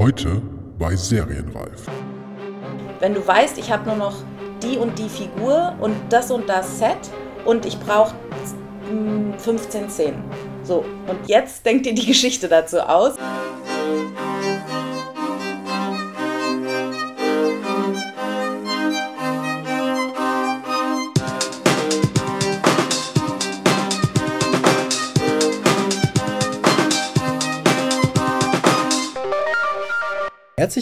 [0.00, 0.40] Heute
[0.78, 1.86] bei Serienreif.
[3.00, 4.14] Wenn du weißt, ich habe nur noch
[4.62, 6.96] die und die Figur und das und das Set
[7.44, 8.14] und ich brauche
[9.36, 10.24] 15 Szenen.
[10.62, 13.16] So, und jetzt denkt ihr die Geschichte dazu aus.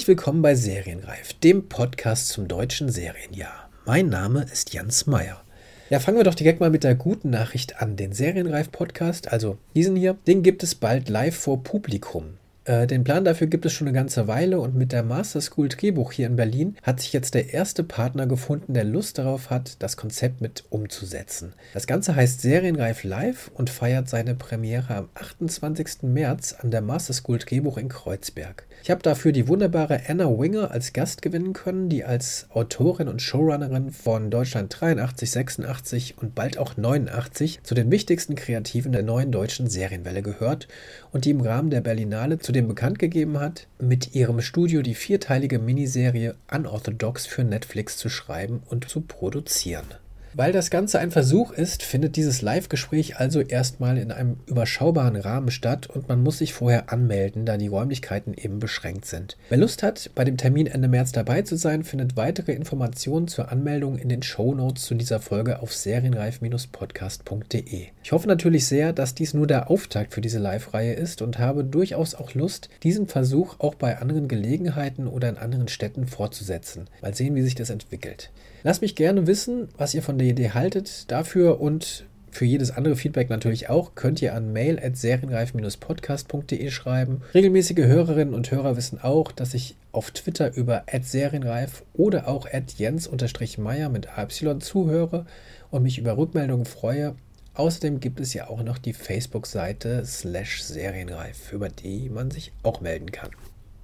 [0.09, 3.69] Willkommen bei Serienreif, dem Podcast zum deutschen Serienjahr.
[3.85, 5.43] Mein Name ist Jens Meyer.
[5.91, 7.97] Ja, fangen wir doch direkt mal mit der guten Nachricht an.
[7.97, 12.39] Den Serienreif-Podcast, also diesen hier, den gibt es bald live vor Publikum.
[12.65, 15.69] Äh, den Plan dafür gibt es schon eine ganze Weile und mit der Master School
[15.69, 19.77] Drehbuch hier in Berlin hat sich jetzt der erste Partner gefunden, der Lust darauf hat,
[19.83, 21.53] das Konzept mit umzusetzen.
[21.75, 26.05] Das Ganze heißt Serienreif Live und feiert seine Premiere am 28.
[26.05, 28.65] März an der Master School Drehbuch in Kreuzberg.
[28.83, 33.21] Ich habe dafür die wunderbare Anna Winger als Gast gewinnen können, die als Autorin und
[33.21, 39.33] Showrunnerin von Deutschland 83, 86 und bald auch 89 zu den wichtigsten Kreativen der neuen
[39.33, 40.69] deutschen Serienwelle gehört
[41.13, 45.59] und die im Rahmen der Berlinale zudem bekannt gegeben hat, mit ihrem Studio die vierteilige
[45.59, 49.87] Miniserie Unorthodox für Netflix zu schreiben und zu produzieren.
[50.35, 55.51] Weil das Ganze ein Versuch ist, findet dieses Live-Gespräch also erstmal in einem überschaubaren Rahmen
[55.51, 59.37] statt und man muss sich vorher anmelden, da die Räumlichkeiten eben beschränkt sind.
[59.49, 63.51] Wer Lust hat, bei dem Termin Ende März dabei zu sein, findet weitere Informationen zur
[63.51, 67.87] Anmeldung in den Show Notes zu dieser Folge auf serienreif-podcast.de.
[68.03, 71.65] Ich hoffe natürlich sehr, dass dies nur der Auftakt für diese Live-Reihe ist und habe
[71.65, 76.89] durchaus auch Lust, diesen Versuch auch bei anderen Gelegenheiten oder in anderen Städten fortzusetzen.
[77.03, 78.31] Mal sehen, wie sich das entwickelt.
[78.63, 81.11] Lasst mich gerne wissen, was ihr von der Idee haltet.
[81.11, 87.23] Dafür und für jedes andere Feedback natürlich auch könnt ihr an mail at serienreif-podcast.de schreiben.
[87.35, 93.89] Regelmäßige Hörerinnen und Hörer wissen auch, dass ich auf Twitter über serienreif oder auch jens-meyer
[93.89, 95.27] mit AY zuhöre
[95.71, 97.15] und mich über Rückmeldungen freue.
[97.55, 102.81] Außerdem gibt es ja auch noch die Facebook-Seite slash serienreif, über die man sich auch
[102.81, 103.31] melden kann.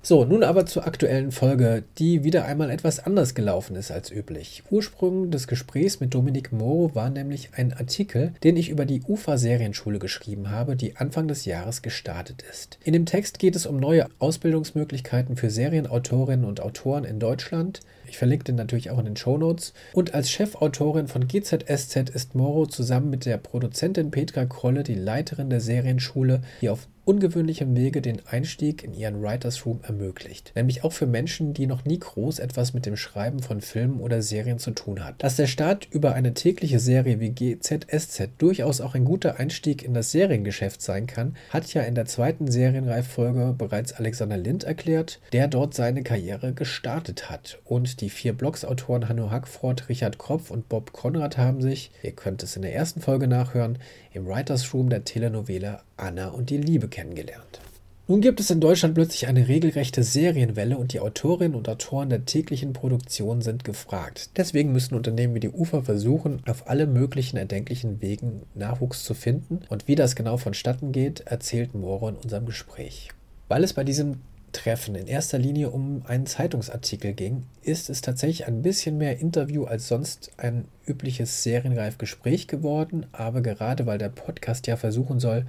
[0.07, 4.63] So, nun aber zur aktuellen Folge, die wieder einmal etwas anders gelaufen ist als üblich.
[4.71, 9.39] Ursprung des Gesprächs mit Dominik Moro war nämlich ein Artikel, den ich über die UFA
[9.39, 12.79] Serienschule geschrieben habe, die Anfang des Jahres gestartet ist.
[12.85, 17.81] In dem Text geht es um neue Ausbildungsmöglichkeiten für Serienautorinnen und Autoren in Deutschland.
[18.07, 19.73] Ich verlinke den natürlich auch in den Show Notes.
[19.95, 25.49] Und als Chefautorin von GZSZ ist Moro zusammen mit der Produzentin Petra Krolle die Leiterin
[25.49, 30.53] der Serienschule, die auf ungewöhnlichem Wege den Einstieg in ihren Writers Room ermöglicht.
[30.55, 34.23] Nämlich auch für Menschen, die noch nie groß etwas mit dem Schreiben von Filmen oder
[34.23, 35.23] Serien zu tun hat.
[35.23, 39.95] Dass der Start über eine tägliche Serie wie GZSZ durchaus auch ein guter Einstieg in
[39.95, 45.49] das Seriengeschäft sein kann, hat ja in der zweiten Serienreiffolge bereits Alexander Lind erklärt, der
[45.49, 47.59] dort seine Karriere gestartet hat.
[47.65, 52.43] Und die vier Blogsautoren Hanno Hackford, Richard Kropf und Bob Konrad haben sich, ihr könnt
[52.43, 53.79] es in der ersten Folge nachhören,
[54.15, 57.61] im Writers Room der Telenovela Anna und die Liebe kennengelernt.
[58.07, 62.27] Nun gibt es in Deutschland plötzlich eine regelrechte Serienwelle und die Autorinnen und Autoren der
[62.27, 64.31] täglichen Produktion sind gefragt.
[64.37, 69.61] Deswegen müssen Unternehmen wie die UFA versuchen, auf alle möglichen erdenklichen Wegen Nachwuchs zu finden.
[69.71, 73.09] Und wie das genau vonstatten geht, erzählt Moro in unserem Gespräch.
[73.49, 74.21] Weil es bei diesem
[74.55, 79.65] Treffen in erster Linie um einen Zeitungsartikel ging, ist es tatsächlich ein bisschen mehr Interview
[79.65, 83.05] als sonst ein übliches serienreif Gespräch geworden.
[83.13, 85.45] Aber gerade weil der Podcast ja versuchen soll,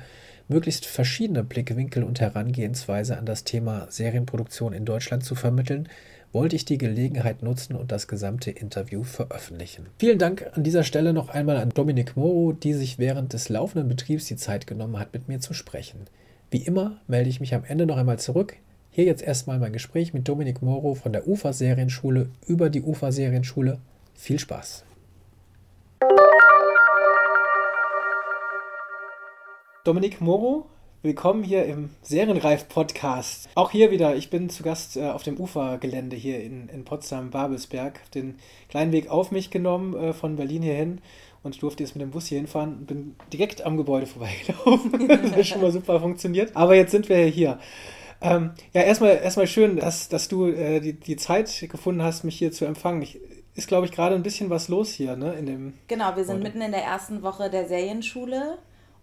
[0.49, 5.87] möglichst verschiedene Blickwinkel und Herangehensweise an das Thema Serienproduktion in Deutschland zu vermitteln,
[6.33, 9.85] wollte ich die Gelegenheit nutzen und das gesamte Interview veröffentlichen.
[9.97, 13.87] Vielen Dank an dieser Stelle noch einmal an Dominik Moro, die sich während des laufenden
[13.87, 16.01] Betriebs die Zeit genommen hat, mit mir zu sprechen.
[16.51, 18.57] Wie immer melde ich mich am Ende noch einmal zurück.
[18.95, 23.11] Hier jetzt erstmal mein Gespräch mit Dominik Moro von der UFA Serienschule über die UFA
[23.11, 23.79] Serienschule.
[24.13, 24.85] Viel Spaß!
[29.83, 30.67] Dominik Moro,
[31.01, 33.49] willkommen hier im Serienreif-Podcast.
[33.55, 37.99] Auch hier wieder, ich bin zu Gast äh, auf dem Ufergelände hier in, in Potsdam-Babelsberg.
[38.11, 38.35] Den
[38.69, 41.01] kleinen Weg auf mich genommen äh, von Berlin hierhin
[41.43, 45.05] und durfte jetzt mit dem Bus hier hinfahren und bin direkt am Gebäude vorbeigelaufen.
[45.09, 46.55] das hat schon mal super funktioniert.
[46.55, 47.59] Aber jetzt sind wir hier.
[48.21, 52.37] Ähm, ja, erstmal, erstmal schön, dass, dass du äh, die, die Zeit gefunden hast, mich
[52.37, 53.01] hier zu empfangen.
[53.01, 53.19] Ich,
[53.55, 55.33] ist, glaube ich, gerade ein bisschen was los hier, ne?
[55.33, 56.43] In dem genau, wir sind heute.
[56.43, 58.57] mitten in der ersten Woche der Serienschule.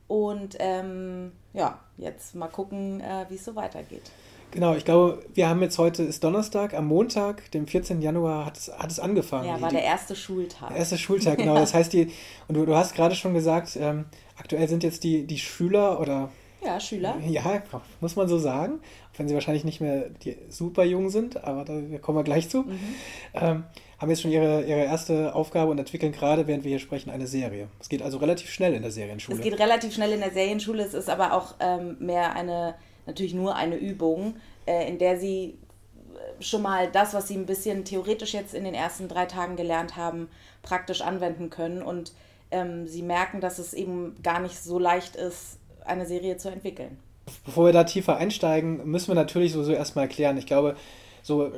[0.08, 4.10] Und ähm, ja, jetzt mal gucken, äh, wie es so weitergeht.
[4.50, 8.02] Genau, ich glaube, wir haben jetzt heute ist Donnerstag, am Montag, dem 14.
[8.02, 9.48] Januar, hat es, hat es angefangen.
[9.48, 10.68] Ja, war die, der erste Schultag.
[10.68, 11.54] Der erste Schultag, genau.
[11.54, 11.60] ja.
[11.62, 12.12] Das heißt, die,
[12.48, 14.04] und du, du hast gerade schon gesagt, ähm,
[14.36, 16.28] aktuell sind jetzt die, die Schüler oder
[16.64, 17.16] Ja, Schüler.
[17.26, 17.62] Ja,
[18.00, 18.80] muss man so sagen.
[19.12, 20.06] Auch wenn sie wahrscheinlich nicht mehr
[20.48, 22.62] super jung sind, aber da kommen wir gleich zu.
[22.62, 22.78] Mhm.
[23.34, 23.64] Ähm,
[23.98, 27.26] haben jetzt schon ihre, ihre erste Aufgabe und entwickeln gerade, während wir hier sprechen, eine
[27.26, 27.68] Serie.
[27.80, 29.38] Es geht also relativ schnell in der Serienschule.
[29.38, 30.82] Es geht relativ schnell in der Serienschule.
[30.82, 32.74] Es ist aber auch ähm, mehr eine,
[33.06, 34.34] natürlich nur eine Übung,
[34.66, 35.56] äh, in der sie
[36.14, 39.56] äh, schon mal das, was sie ein bisschen theoretisch jetzt in den ersten drei Tagen
[39.56, 40.28] gelernt haben,
[40.62, 41.82] praktisch anwenden können.
[41.82, 42.12] Und
[42.50, 46.98] ähm, sie merken, dass es eben gar nicht so leicht ist, eine Serie zu entwickeln.
[47.44, 50.36] Bevor wir da tiefer einsteigen, müssen wir natürlich so, erstmal erklären.
[50.38, 50.76] Ich glaube,
[51.22, 51.52] so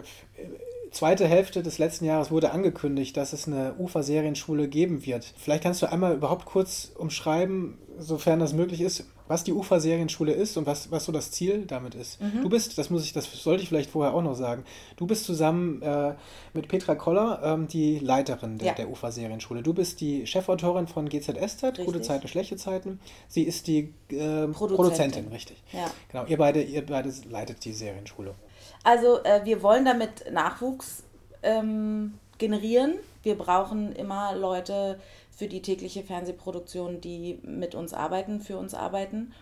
[0.95, 5.33] zweite Hälfte des letzten Jahres wurde angekündigt, dass es eine UFA-Serienschule geben wird.
[5.37, 10.57] Vielleicht kannst du einmal überhaupt kurz umschreiben, sofern das möglich ist, was die UFA-Serienschule ist
[10.57, 12.21] und was, was so das Ziel damit ist.
[12.21, 12.43] Mhm.
[12.43, 14.65] Du bist, das muss ich, das sollte ich vielleicht vorher auch noch sagen,
[14.97, 16.15] du bist zusammen äh,
[16.53, 18.75] mit Petra Koller ähm, die Leiterin der, ja.
[18.75, 19.63] der UFA-Serienschule.
[19.63, 23.01] Du bist die Chefautorin von GZSZ, Gute Zeiten, schlechte Zeiten.
[23.29, 24.77] Sie ist die äh, Produzentin.
[24.77, 25.29] Produzentin.
[25.29, 25.63] richtig.
[25.73, 25.91] Ja.
[26.11, 28.35] Genau, ihr beide, ihr beide leitet die Serienschule.
[28.85, 31.03] Also äh, wir wollen damit Nachwuchs
[31.43, 32.95] ähm, generieren.
[33.23, 35.01] Wir brauchen immer Leute
[35.31, 39.33] für die tägliche Fernsehproduktion, die mit uns arbeiten, für uns arbeiten.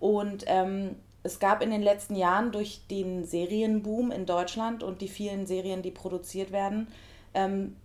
[0.00, 5.08] Und ähm, es gab in den letzten Jahren durch den Serienboom in Deutschland und die
[5.08, 6.88] vielen Serien, die produziert werden,
[7.34, 7.76] ähm,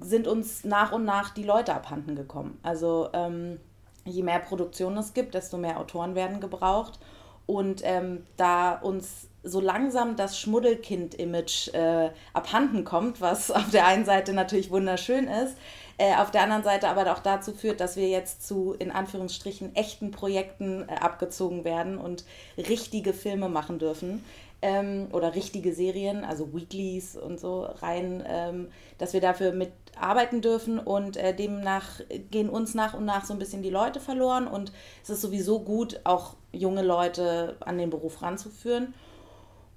[0.00, 2.58] sind uns nach und nach die Leute abhanden gekommen.
[2.62, 3.58] Also ähm,
[4.04, 6.98] je mehr Produktion es gibt, desto mehr Autoren werden gebraucht.
[7.46, 14.04] Und ähm, da uns so langsam das Schmuddelkind-Image äh, abhanden kommt, was auf der einen
[14.04, 15.56] Seite natürlich wunderschön ist,
[15.98, 19.74] äh, auf der anderen Seite aber auch dazu führt, dass wir jetzt zu in Anführungsstrichen
[19.74, 22.24] echten Projekten äh, abgezogen werden und
[22.58, 24.22] richtige Filme machen dürfen
[24.62, 30.78] ähm, oder richtige Serien, also Weeklies und so rein, ähm, dass wir dafür mitarbeiten dürfen
[30.78, 32.00] und äh, demnach
[32.30, 34.72] gehen uns nach und nach so ein bisschen die Leute verloren und
[35.02, 38.92] es ist sowieso gut, auch junge Leute an den Beruf ranzuführen.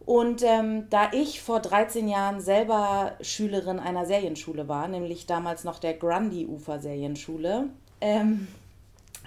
[0.10, 5.78] Und ähm, da ich vor 13 Jahren selber Schülerin einer Serienschule war, nämlich damals noch
[5.78, 7.70] der Grundy-Ufer-Serienschule,
[8.02, 8.48] ähm,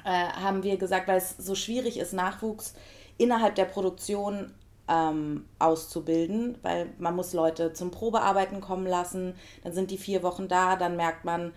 [0.04, 2.74] äh, haben wir gesagt, weil es so schwierig ist, Nachwuchs
[3.16, 4.52] innerhalb der Produktion
[4.88, 10.48] ähm, auszubilden, weil man muss Leute zum Probearbeiten kommen lassen, dann sind die vier Wochen
[10.48, 11.52] da, dann merkt man,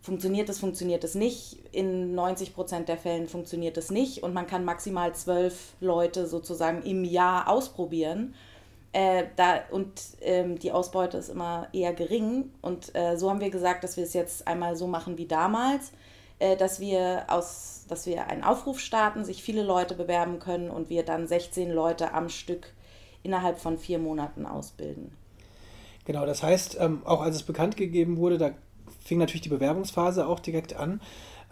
[0.00, 1.58] funktioniert es, funktioniert es nicht.
[1.72, 6.80] In 90 Prozent der Fällen funktioniert es nicht und man kann maximal zwölf Leute sozusagen
[6.80, 8.34] im Jahr ausprobieren.
[8.92, 12.50] Äh, da, und ähm, die Ausbeute ist immer eher gering.
[12.60, 15.92] Und äh, so haben wir gesagt, dass wir es jetzt einmal so machen wie damals,
[16.40, 20.90] äh, dass, wir aus, dass wir einen Aufruf starten, sich viele Leute bewerben können und
[20.90, 22.72] wir dann 16 Leute am Stück
[23.22, 25.12] innerhalb von vier Monaten ausbilden.
[26.04, 28.50] Genau, das heißt, ähm, auch als es bekannt gegeben wurde, da
[29.04, 31.00] fing natürlich die Bewerbungsphase auch direkt an.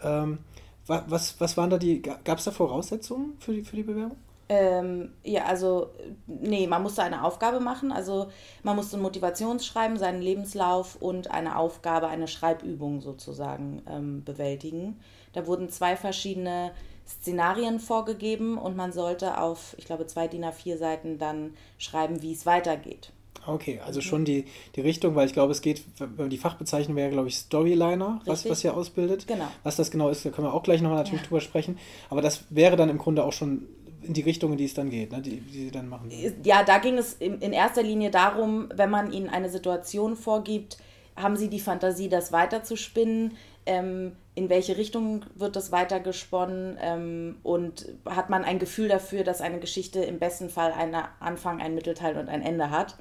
[0.03, 0.39] Ähm,
[0.87, 4.17] was, was waren da die, gab es da Voraussetzungen für die, für die Bewerbung?
[4.51, 5.91] Ähm, ja, also,
[6.25, 7.91] nee, man musste eine Aufgabe machen.
[7.91, 8.29] Also,
[8.63, 14.99] man musste ein Motivationsschreiben, seinen Lebenslauf und eine Aufgabe, eine Schreibübung sozusagen ähm, bewältigen.
[15.33, 16.71] Da wurden zwei verschiedene
[17.07, 22.33] Szenarien vorgegeben und man sollte auf, ich glaube, zwei DIN A4 Seiten dann schreiben, wie
[22.33, 23.11] es weitergeht.
[23.45, 24.45] Okay, also schon die,
[24.75, 28.63] die Richtung, weil ich glaube, es geht, die Fachbezeichnung wäre, glaube ich, Storyliner, was, was
[28.63, 29.27] ihr ausbildet.
[29.27, 29.47] Genau.
[29.63, 31.27] Was das genau ist, da können wir auch gleich nochmal natürlich ja.
[31.27, 31.77] drüber sprechen.
[32.09, 33.67] Aber das wäre dann im Grunde auch schon
[34.01, 35.21] in die Richtung, in die es dann geht, ne?
[35.21, 36.11] die, die sie dann machen.
[36.43, 40.77] Ja, da ging es in, erster Linie darum, wenn man ihnen eine Situation vorgibt,
[41.15, 43.33] haben sie die Fantasie, das weiterzuspinnen?
[43.65, 46.77] Ähm, in welche Richtung wird das weitergesponnen?
[46.81, 51.61] Ähm, und hat man ein Gefühl dafür, dass eine Geschichte im besten Fall einen Anfang,
[51.61, 52.95] einen Mittelteil und ein Ende hat?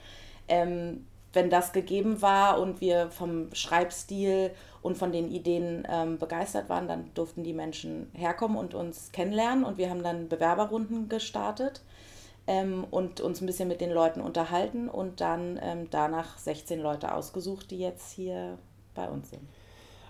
[0.49, 4.50] Ähm, wenn das gegeben war und wir vom Schreibstil
[4.82, 9.64] und von den Ideen ähm, begeistert waren, dann durften die Menschen herkommen und uns kennenlernen
[9.64, 11.82] und wir haben dann Bewerberrunden gestartet
[12.47, 17.14] ähm, und uns ein bisschen mit den Leuten unterhalten und dann ähm, danach 16 Leute
[17.14, 18.58] ausgesucht, die jetzt hier
[18.94, 19.42] bei uns sind.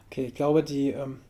[0.07, 1.21] Okay, ich glaube, die ähm,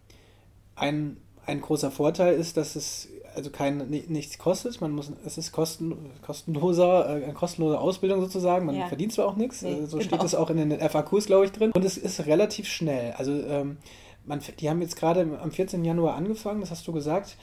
[0.77, 1.17] ein,
[1.47, 4.81] ein großer Vorteil ist, dass es also kein, nichts kostet.
[4.81, 8.67] Man muss, es ist kosten, kostenloser, äh, eine kostenlose Ausbildung sozusagen.
[8.67, 8.87] Man ja.
[8.89, 10.09] verdient zwar auch nichts, nee, so genau.
[10.09, 11.73] steht es auch in den FAQs, glaube ich, drin.
[11.73, 13.13] Und es ist relativ schnell.
[13.13, 13.79] Also ähm,
[14.27, 15.85] man, die haben jetzt gerade am 14.
[15.85, 17.37] Januar angefangen, das hast du gesagt.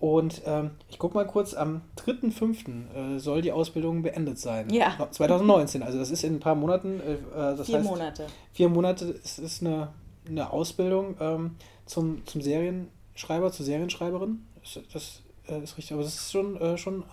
[0.00, 3.16] Und ähm, ich gucke mal kurz, am 3.5.
[3.16, 4.70] Äh, soll die Ausbildung beendet sein.
[4.72, 4.96] Ja.
[5.10, 7.00] 2019, also das ist in ein paar Monaten.
[7.00, 8.26] Äh, äh, das vier heißt, Monate.
[8.52, 9.88] Vier Monate ist, ist eine,
[10.26, 14.46] eine Ausbildung ähm, zum, zum Serienschreiber, zur Serienschreiberin.
[14.62, 17.04] Das, das äh, ist richtig, aber das ist schon, äh, schon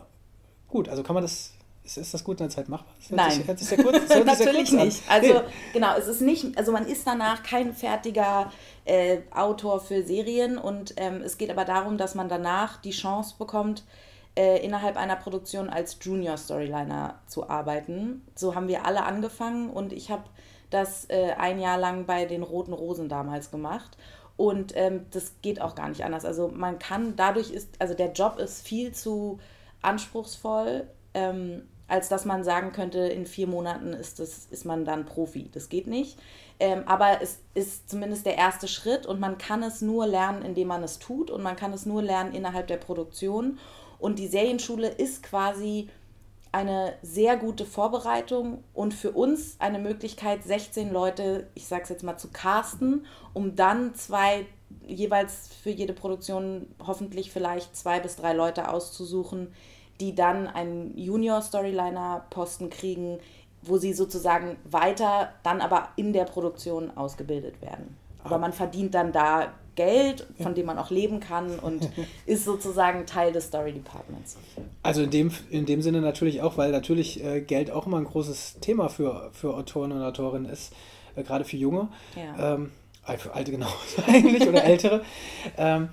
[0.68, 0.90] gut.
[0.90, 1.54] Also kann man das
[1.84, 2.94] ist, ist, das gut in der Zeit machbar?
[3.10, 3.32] Nein.
[3.32, 5.02] Sich, sich kurz, Natürlich nicht.
[5.10, 5.42] Also nee.
[5.74, 8.52] genau, es ist nicht, also man ist danach kein fertiger
[8.84, 13.36] äh, Autor für Serien und ähm, es geht aber darum, dass man danach die Chance
[13.40, 13.84] bekommt,
[14.36, 18.22] äh, innerhalb einer Produktion als Junior Storyliner zu arbeiten.
[18.36, 20.24] So haben wir alle angefangen und ich habe
[20.70, 23.98] das äh, ein Jahr lang bei den Roten Rosen damals gemacht.
[24.38, 26.24] Und ähm, das geht auch gar nicht anders.
[26.24, 29.40] Also man kann, dadurch ist, also der Job ist viel zu
[29.82, 35.06] anspruchsvoll, ähm, als dass man sagen könnte, in vier Monaten ist, das, ist man dann
[35.06, 35.50] Profi.
[35.54, 36.20] Das geht nicht.
[36.60, 40.68] Ähm, aber es ist zumindest der erste Schritt und man kann es nur lernen, indem
[40.68, 43.58] man es tut und man kann es nur lernen innerhalb der Produktion.
[44.00, 45.90] Und die Serienschule ist quasi
[46.52, 52.04] eine sehr gute Vorbereitung und für uns eine Möglichkeit, 16 Leute, ich sage es jetzt
[52.04, 54.46] mal, zu casten, um dann zwei,
[54.86, 59.54] jeweils für jede Produktion hoffentlich vielleicht zwei bis drei Leute auszusuchen,
[60.00, 63.20] die dann einen Junior-Storyliner-Posten kriegen,
[63.62, 67.98] wo sie sozusagen weiter dann aber in der Produktion ausgebildet werden.
[68.24, 71.90] Aber man verdient dann da Geld, von dem man auch leben kann und
[72.26, 74.36] ist sozusagen Teil des Story Departments.
[74.84, 78.04] Also in dem, in dem Sinne natürlich auch, weil natürlich äh, Geld auch immer ein
[78.04, 80.74] großes Thema für, für Autoren und Autorinnen ist,
[81.16, 81.88] äh, gerade für Junge.
[82.16, 82.56] Ja.
[82.56, 82.72] Ähm,
[83.08, 83.74] äh, für Alte genauso
[84.08, 85.04] eigentlich oder Ältere.
[85.58, 85.90] Ähm,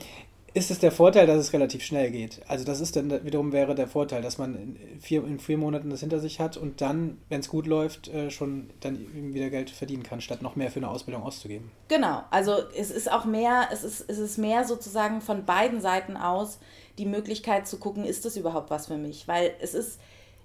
[0.54, 2.40] ist es der Vorteil, dass es relativ schnell geht.
[2.46, 5.90] Also das ist dann wiederum wäre der Vorteil, dass man in vier, in vier Monaten
[5.90, 9.70] das hinter sich hat und dann, wenn es gut läuft, äh, schon dann wieder Geld
[9.70, 11.72] verdienen kann, statt noch mehr für eine Ausbildung auszugeben.
[11.88, 16.16] Genau, also es ist auch mehr, es ist, es ist mehr sozusagen von beiden Seiten
[16.16, 16.60] aus
[16.98, 19.26] die Möglichkeit zu gucken, ist das überhaupt was für mich?
[19.26, 19.98] Weil es ist,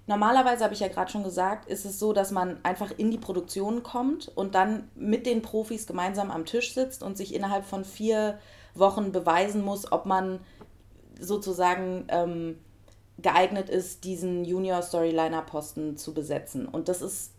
[0.08, 3.18] normalerweise habe ich ja gerade schon gesagt, ist es so, dass man einfach in die
[3.18, 7.84] Produktion kommt und dann mit den Profis gemeinsam am Tisch sitzt und sich innerhalb von
[7.84, 8.40] vier
[8.74, 10.40] Wochen beweisen muss, ob man
[11.18, 12.58] sozusagen ähm,
[13.18, 16.66] geeignet ist, diesen Junior-Storyliner-Posten zu besetzen.
[16.66, 17.32] Und das ist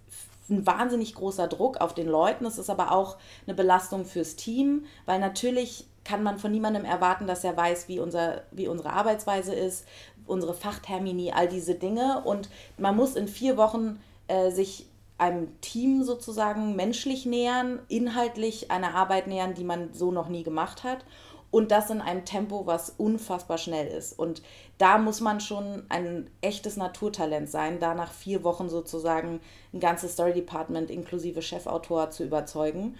[0.49, 2.45] ein wahnsinnig großer Druck auf den Leuten.
[2.45, 7.27] Es ist aber auch eine Belastung fürs Team, weil natürlich kann man von niemandem erwarten,
[7.27, 9.85] dass er weiß, wie, unser, wie unsere Arbeitsweise ist,
[10.25, 12.21] unsere Fachtermini, all diese Dinge.
[12.25, 14.87] Und man muss in vier Wochen äh, sich
[15.21, 20.83] einem Team sozusagen menschlich nähern, inhaltlich einer Arbeit nähern, die man so noch nie gemacht
[20.83, 21.05] hat.
[21.51, 24.17] Und das in einem Tempo, was unfassbar schnell ist.
[24.17, 24.41] Und
[24.77, 29.41] da muss man schon ein echtes Naturtalent sein, da nach vier Wochen sozusagen
[29.73, 32.95] ein ganzes Story Department inklusive Chefautor zu überzeugen.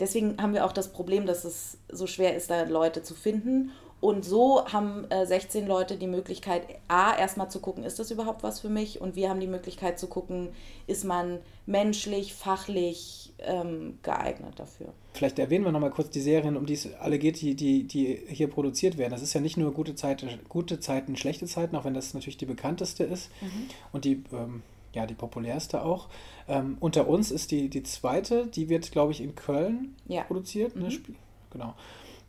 [0.00, 3.70] Deswegen haben wir auch das Problem, dass es so schwer ist, da Leute zu finden.
[4.00, 8.42] Und so haben äh, 16 Leute die Möglichkeit, A, erstmal zu gucken, ist das überhaupt
[8.42, 9.00] was für mich?
[9.00, 10.48] Und wir haben die Möglichkeit zu gucken,
[10.86, 14.88] ist man menschlich, fachlich ähm, geeignet dafür.
[15.12, 18.22] Vielleicht erwähnen wir nochmal kurz die Serien, um die es alle geht, die, die, die
[18.28, 19.10] hier produziert werden.
[19.10, 22.38] Das ist ja nicht nur gute, Zeit, gute Zeiten, schlechte Zeiten, auch wenn das natürlich
[22.38, 23.68] die bekannteste ist mhm.
[23.92, 24.62] und die, ähm,
[24.94, 26.08] ja, die populärste auch.
[26.48, 30.22] Ähm, unter uns ist die, die zweite, die wird, glaube ich, in Köln ja.
[30.22, 30.74] produziert.
[30.74, 30.88] Ne?
[30.88, 31.16] Mhm.
[31.50, 31.74] Genau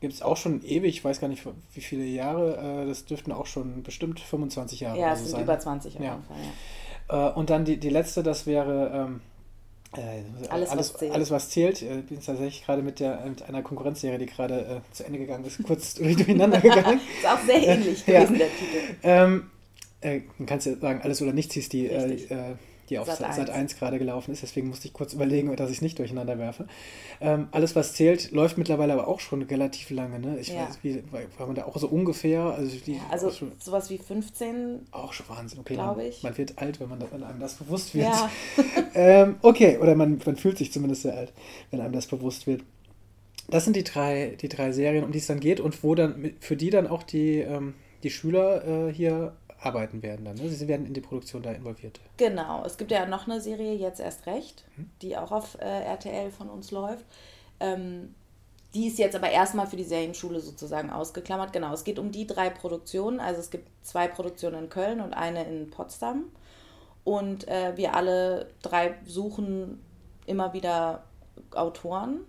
[0.02, 1.44] gibt es auch schon ewig, ich weiß gar nicht
[1.74, 5.44] wie viele Jahre, äh, das dürften auch schon bestimmt 25 Jahre ja, es sind sein.
[5.44, 6.12] über 20 auf ja.
[6.12, 6.38] jeden Fall,
[7.10, 7.30] ja.
[7.30, 9.22] Äh, und dann die, die letzte, das wäre ähm,
[9.96, 11.12] äh, alles, alles, was zählt.
[11.14, 11.82] Alles, was zählt.
[11.82, 15.44] Ich bin tatsächlich gerade mit, der, mit einer Konkurrenzserie, die gerade äh, zu Ende gegangen
[15.46, 17.00] ist, kurz durcheinander gegangen.
[17.22, 18.96] ist auch sehr ähnlich gewesen, der Titel.
[19.04, 19.52] Ähm,
[20.02, 22.56] äh, man kann ja sagen, alles oder nichts hieß die äh,
[22.92, 24.44] die auf Sat 1, Sat 1 gerade gelaufen ist.
[24.44, 26.68] Deswegen musste ich kurz überlegen, dass ich es nicht durcheinander werfe.
[27.22, 30.20] Ähm, alles, was zählt, läuft mittlerweile aber auch schon relativ lange.
[30.20, 30.38] Ne?
[30.40, 30.68] Ich ja.
[30.68, 31.02] weiß, wie,
[31.38, 32.42] war man da auch so ungefähr?
[32.42, 34.88] Also, die, ja, also schon, sowas wie 15.
[34.92, 35.76] Auch schon Wahnsinn, okay.
[35.76, 36.22] Glaube ich.
[36.22, 38.08] Man wird alt, wenn, man, wenn einem das bewusst wird.
[38.08, 38.30] Ja.
[38.94, 41.32] ähm, okay, oder man, man fühlt sich zumindest sehr alt,
[41.72, 42.62] wenn einem das bewusst wird.
[43.50, 46.34] Das sind die drei, die drei Serien, um die es dann geht und wo dann
[46.42, 50.36] für die dann auch die, ähm, die Schüler äh, hier arbeiten werden dann.
[50.36, 50.50] Ne?
[50.50, 52.00] Sie werden in die Produktion da involviert.
[52.18, 52.64] Genau.
[52.66, 54.90] Es gibt ja noch eine Serie jetzt erst recht, hm.
[55.02, 57.06] die auch auf äh, RTL von uns läuft.
[57.60, 58.16] Ähm,
[58.74, 61.54] die ist jetzt aber erstmal für die Serienschule sozusagen ausgeklammert.
[61.54, 63.20] Genau, es geht um die drei Produktionen.
[63.20, 66.26] Also es gibt zwei Produktionen in Köln und eine in Potsdam.
[67.04, 69.82] Und äh, wir alle drei suchen
[70.26, 71.04] immer wieder
[71.54, 72.22] Autoren.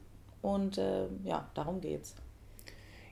[0.42, 2.16] Und äh, ja, darum geht's.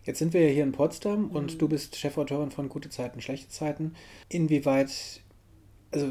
[0.05, 1.31] Jetzt sind wir ja hier in Potsdam mhm.
[1.31, 3.95] und du bist Chefautorin von Gute Zeiten, Schlechte Zeiten.
[4.29, 5.21] Inwieweit,
[5.93, 6.07] also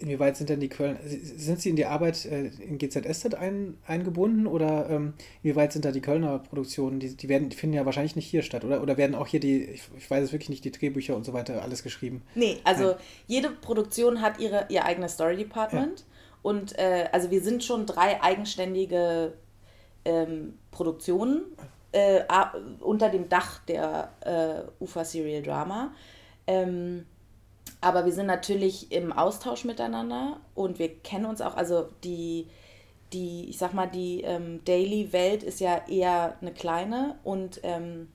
[0.00, 4.46] inwieweit sind denn die Köln, sind sie in die Arbeit äh, in GZSZ ein, eingebunden
[4.46, 8.16] oder ähm, inwieweit sind da die Kölner Produktionen, die, die werden, die finden ja wahrscheinlich
[8.16, 8.82] nicht hier statt, oder?
[8.82, 11.32] Oder werden auch hier die, ich, ich weiß es wirklich nicht, die Drehbücher und so
[11.32, 12.22] weiter alles geschrieben?
[12.34, 12.96] Nee, also Nein.
[13.28, 16.00] jede Produktion hat ihre, ihr eigenes Story Department.
[16.00, 16.06] Ja.
[16.42, 19.34] Und äh, also wir sind schon drei eigenständige
[20.04, 21.42] ähm, Produktionen
[21.92, 22.22] äh,
[22.80, 25.92] unter dem Dach der äh, UFA Serial Drama.
[26.46, 27.06] Ähm,
[27.80, 32.48] aber wir sind natürlich im Austausch miteinander und wir kennen uns auch, also die,
[33.12, 38.08] die ich sag mal, die ähm, Daily-Welt ist ja eher eine kleine und ähm,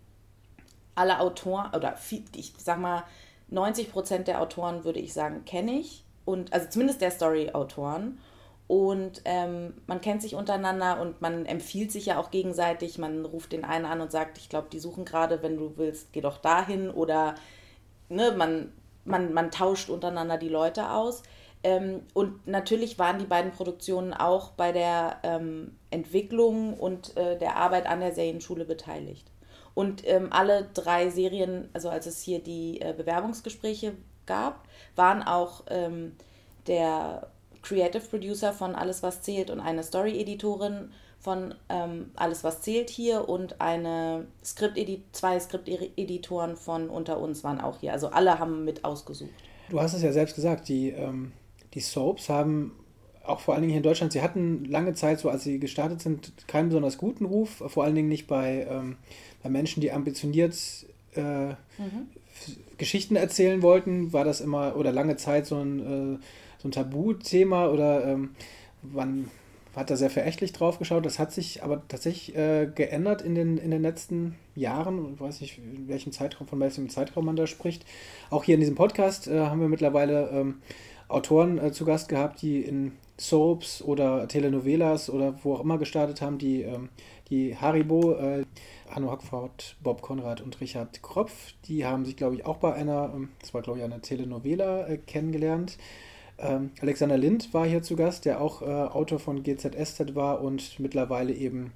[0.96, 1.96] alle Autoren, oder
[2.36, 3.04] ich sag mal,
[3.50, 6.04] 90 Prozent der Autoren, würde ich sagen, kenne ich.
[6.26, 8.20] Und, also zumindest der Story-Autoren.
[8.68, 12.98] Und ähm, man kennt sich untereinander und man empfiehlt sich ja auch gegenseitig.
[12.98, 16.14] Man ruft den einen an und sagt, ich glaube, die suchen gerade, wenn du willst,
[16.14, 16.90] geh doch dahin.
[16.90, 17.36] Oder
[18.10, 18.72] ne, man,
[19.06, 21.24] man, man tauscht untereinander die Leute aus.
[21.64, 27.58] Ähm, und natürlich waren die beiden Produktionen auch bei der ähm, Entwicklung und äh, der
[27.58, 29.30] Arbeit an der Serienschule beteiligt.
[29.74, 33.94] Und ähm, alle drei Serien, also als es hier die äh, Bewerbungsgespräche
[34.26, 36.16] gab, waren auch ähm,
[36.68, 37.32] der
[37.64, 43.28] Creative Producer von Alles, was zählt und eine Story-Editorin von ähm, Alles, was zählt hier
[43.28, 44.78] und eine Skript
[45.14, 47.94] zwei Skripteditoren von Unter uns waren auch hier.
[47.94, 49.32] Also alle haben mit ausgesucht.
[49.70, 51.32] Du hast es ja selbst gesagt, die, ähm,
[51.74, 52.74] die Soaps haben
[53.24, 56.02] auch vor allen Dingen hier in Deutschland, sie hatten lange Zeit, so als sie gestartet
[56.02, 58.98] sind, keinen besonders guten Ruf, vor allen Dingen nicht bei, ähm,
[59.42, 60.56] bei Menschen, die ambitioniert
[61.16, 62.10] äh, mhm.
[62.78, 66.18] Geschichten erzählen wollten, war das immer oder lange Zeit so ein, äh,
[66.64, 68.32] so ein Tabuthema oder ähm,
[68.82, 69.30] man
[69.76, 71.06] hat da sehr verächtlich drauf geschaut.
[71.06, 75.14] Das hat sich aber tatsächlich äh, geändert in den, in den letzten Jahren.
[75.14, 77.86] Ich weiß nicht, in welchem Zeitraum, von welchem Zeitraum man da spricht.
[78.30, 80.62] Auch hier in diesem Podcast äh, haben wir mittlerweile ähm,
[81.08, 86.22] Autoren äh, zu Gast gehabt, die in Soaps oder Telenovelas oder wo auch immer gestartet
[86.22, 86.90] haben, die, ähm,
[87.30, 88.46] die Haribo, äh,
[88.90, 89.18] Hanno
[89.82, 93.54] Bob Konrad und Richard Kropf, die haben sich, glaube ich, auch bei einer, ähm, das
[93.54, 95.78] war, glaube ich, eine Telenovela äh, kennengelernt.
[96.44, 100.80] Ähm, Alexander Lind war hier zu Gast, der auch äh, Autor von GZSZ war und
[100.80, 101.72] mittlerweile eben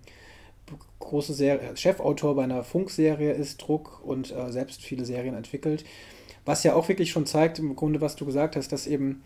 [1.00, 5.86] große Serie, Chefautor bei einer Funkserie ist, Druck und äh, selbst viele Serien entwickelt.
[6.45, 9.24] Was ja auch wirklich schon zeigt, im Grunde, was du gesagt hast, dass eben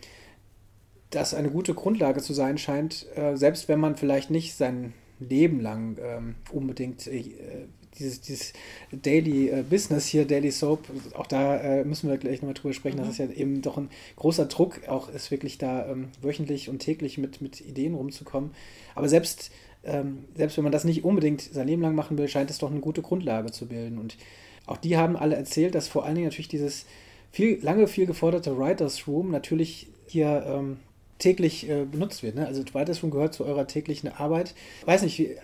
[1.09, 5.59] das eine gute Grundlage zu sein scheint, äh, selbst wenn man vielleicht nicht sein Leben
[5.59, 7.67] lang ähm, unbedingt äh,
[7.99, 8.53] dieses, dieses
[8.91, 12.97] Daily äh, Business hier, Daily Soap, auch da äh, müssen wir gleich nochmal drüber sprechen,
[12.97, 13.01] mhm.
[13.01, 16.79] das ist ja eben doch ein großer Druck, auch ist wirklich da ähm, wöchentlich und
[16.79, 18.51] täglich mit, mit Ideen rumzukommen.
[18.95, 19.51] Aber selbst,
[19.83, 22.71] ähm, selbst wenn man das nicht unbedingt sein Leben lang machen will, scheint es doch
[22.71, 23.97] eine gute Grundlage zu bilden.
[23.97, 24.17] Und
[24.65, 26.85] auch die haben alle erzählt, dass vor allen Dingen natürlich dieses
[27.31, 30.77] viel, lange viel geforderte Writers Room natürlich hier ähm,
[31.17, 32.35] täglich äh, benutzt wird.
[32.35, 32.45] Ne?
[32.45, 34.53] Also Writers Room gehört zu eurer täglichen Arbeit.
[34.85, 35.35] Weiß nicht, wie,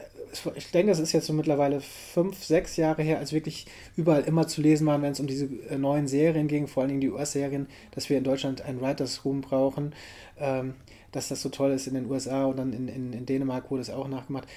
[0.56, 4.48] ich denke, das ist jetzt so mittlerweile fünf, sechs Jahre her, als wirklich überall immer
[4.48, 7.10] zu lesen waren, wenn es um diese äh, neuen Serien ging, vor allen Dingen die
[7.10, 9.94] US-Serien, dass wir in Deutschland ein Writers Room brauchen.
[10.40, 10.76] Ähm,
[11.12, 13.82] dass das so toll ist in den USA und dann in, in, in Dänemark wurde
[13.82, 14.48] es auch nachgemacht.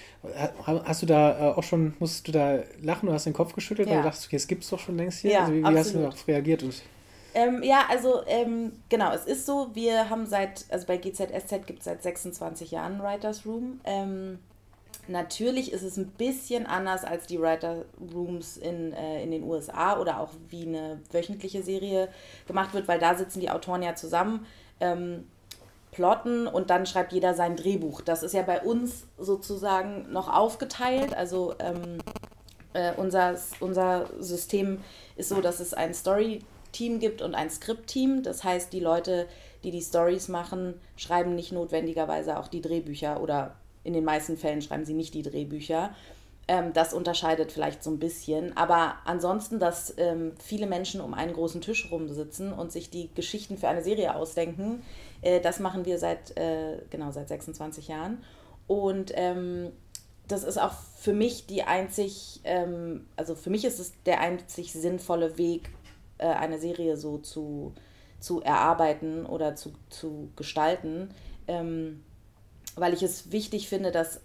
[0.66, 3.88] Hast du da äh, auch schon, musstest du da lachen oder hast den Kopf geschüttelt,
[3.88, 3.94] ja.
[3.94, 5.30] weil du dachtest, okay, es gibt es doch schon längst hier?
[5.30, 6.62] Ja, also wie, wie hast du darauf reagiert?
[6.62, 6.82] Und
[7.34, 11.78] ähm, ja, also ähm, genau, es ist so, wir haben seit, also bei GZSZ gibt
[11.78, 13.80] es seit 26 Jahren Writers Room.
[13.84, 14.38] Ähm,
[15.10, 19.98] natürlich ist es ein bisschen anders als die Writer Rooms in, äh, in den USA
[19.98, 22.08] oder auch wie eine wöchentliche Serie
[22.46, 24.46] gemacht wird, weil da sitzen die Autoren ja zusammen,
[24.80, 25.26] ähm,
[25.90, 28.00] plotten und dann schreibt jeder sein Drehbuch.
[28.00, 31.14] Das ist ja bei uns sozusagen noch aufgeteilt.
[31.14, 31.98] Also ähm,
[32.72, 34.80] äh, unser, unser System
[35.16, 36.40] ist so, dass es ein Story
[36.72, 38.22] Team gibt und ein Skriptteam.
[38.22, 39.26] Das heißt, die Leute,
[39.64, 44.62] die die Stories machen, schreiben nicht notwendigerweise auch die Drehbücher oder in den meisten Fällen
[44.62, 45.94] schreiben sie nicht die Drehbücher.
[46.48, 48.56] Ähm, das unterscheidet vielleicht so ein bisschen.
[48.56, 53.56] Aber ansonsten, dass ähm, viele Menschen um einen großen Tisch rumsitzen und sich die Geschichten
[53.56, 54.82] für eine Serie ausdenken,
[55.22, 58.22] äh, das machen wir seit, äh, genau, seit 26 Jahren.
[58.66, 59.70] Und ähm,
[60.28, 64.72] das ist auch für mich die einzig, ähm, also für mich ist es der einzig
[64.72, 65.70] sinnvolle Weg,
[66.18, 67.74] äh, eine Serie so zu,
[68.20, 71.10] zu erarbeiten oder zu, zu gestalten,
[71.48, 72.04] ähm,
[72.76, 74.20] weil ich es wichtig finde, dass,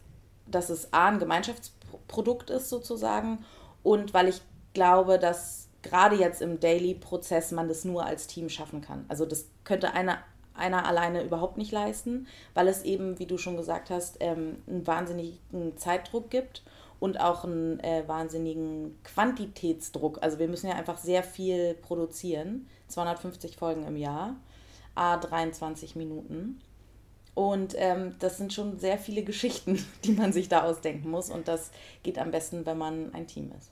[0.47, 3.45] dass es A, ein Gemeinschaftsprodukt ist sozusagen
[3.83, 4.41] und weil ich
[4.73, 9.05] glaube, dass gerade jetzt im Daily-Prozess man das nur als Team schaffen kann.
[9.07, 10.17] Also das könnte einer,
[10.55, 14.87] einer alleine überhaupt nicht leisten, weil es eben, wie du schon gesagt hast, ähm, einen
[14.87, 16.63] wahnsinnigen Zeitdruck gibt
[16.99, 20.23] und auch einen äh, wahnsinnigen Quantitätsdruck.
[20.23, 22.67] Also wir müssen ja einfach sehr viel produzieren.
[22.87, 24.35] 250 Folgen im Jahr,
[24.95, 26.59] a 23 Minuten.
[27.35, 31.29] Und ähm, das sind schon sehr viele Geschichten, die man sich da ausdenken muss.
[31.29, 31.69] Und das
[32.01, 33.69] geht am besten, wenn man ein Team ist.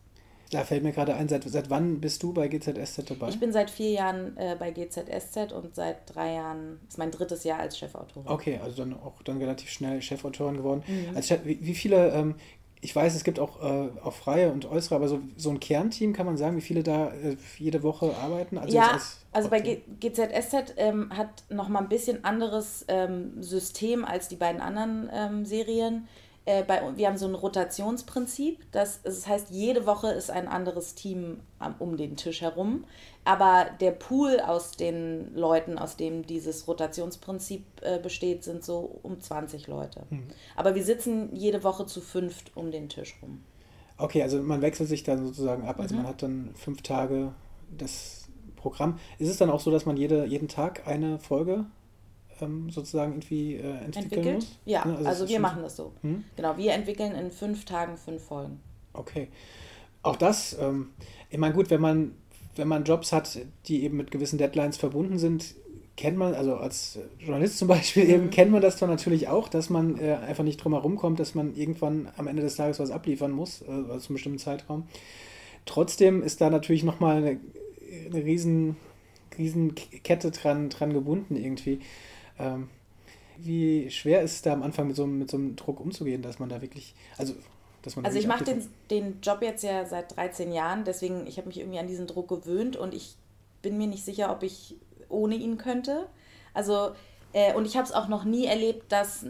[0.52, 3.30] Da fällt mir gerade ein, seit, seit wann bist du bei GZSZ dabei?
[3.30, 7.44] Ich bin seit vier Jahren äh, bei GZSZ und seit drei Jahren, ist mein drittes
[7.44, 8.30] Jahr als Chefautorin.
[8.30, 10.84] Okay, also dann auch dann relativ schnell Chefautorin geworden.
[10.86, 11.16] Mhm.
[11.16, 12.36] Als Chef, wie, wie, viele ähm,
[12.84, 16.12] ich weiß, es gibt auch, äh, auch freie und äußere, aber so, so ein Kernteam
[16.12, 18.58] kann man sagen, wie viele da äh, jede Woche arbeiten?
[18.58, 19.00] Also ja,
[19.32, 24.60] also bei G GZSZ ähm, hat nochmal ein bisschen anderes ähm, System als die beiden
[24.60, 26.10] anderen ähm, Serien.
[26.46, 28.60] Äh, bei, wir haben so ein Rotationsprinzip.
[28.72, 31.40] Das, das heißt, jede Woche ist ein anderes Team
[31.80, 32.84] um den Tisch herum.
[33.24, 39.22] Aber der Pool aus den Leuten, aus dem dieses Rotationsprinzip äh, besteht, sind so um
[39.22, 40.04] 20 Leute.
[40.10, 40.28] Mhm.
[40.58, 43.42] Aber wir sitzen jede Woche zu fünft um den Tisch rum.
[43.98, 45.80] Okay, also man wechselt sich dann sozusagen ab.
[45.80, 46.02] Also mhm.
[46.02, 47.34] man hat dann fünf Tage
[47.78, 48.28] das
[48.58, 49.00] Programm.
[49.20, 51.66] Ist es dann auch so, dass man jede, jeden Tag eine Folge
[52.42, 54.36] ähm, sozusagen irgendwie äh, entwickeln Entwickelt?
[54.36, 54.60] muss?
[54.66, 55.94] Ja, also, also wir machen das so.
[56.02, 56.24] Hm?
[56.36, 58.60] Genau, wir entwickeln in fünf Tagen fünf Folgen.
[58.94, 59.30] Okay.
[60.02, 60.90] Auch das, ähm,
[61.30, 62.16] ich meine, gut, wenn man,
[62.56, 65.56] wenn man Jobs hat, die eben mit gewissen Deadlines verbunden sind,
[65.96, 68.30] kennt man, also als Journalist zum Beispiel, eben mhm.
[68.30, 71.36] kennt man das dann natürlich auch, dass man äh, einfach nicht drum herum kommt, dass
[71.36, 74.88] man irgendwann am Ende des Tages was abliefern muss, äh, also zu einem bestimmten Zeitraum.
[75.66, 77.40] Trotzdem ist da natürlich nochmal eine,
[78.08, 78.76] eine riesen,
[79.38, 81.80] riesen Kette dran, dran gebunden irgendwie.
[82.40, 82.70] Ähm,
[83.38, 86.40] wie schwer ist es da am Anfang mit so, mit so einem Druck umzugehen, dass
[86.40, 87.34] man da wirklich, also
[87.82, 91.38] dass man Also ich mache den, den Job jetzt ja seit 13 Jahren, deswegen ich
[91.38, 93.16] habe mich irgendwie an diesen Druck gewöhnt und ich
[93.62, 94.76] bin mir nicht sicher, ob ich
[95.10, 96.08] ohne ihn könnte.
[96.54, 96.92] Also
[97.34, 99.26] äh, und ich habe es auch noch nie erlebt, dass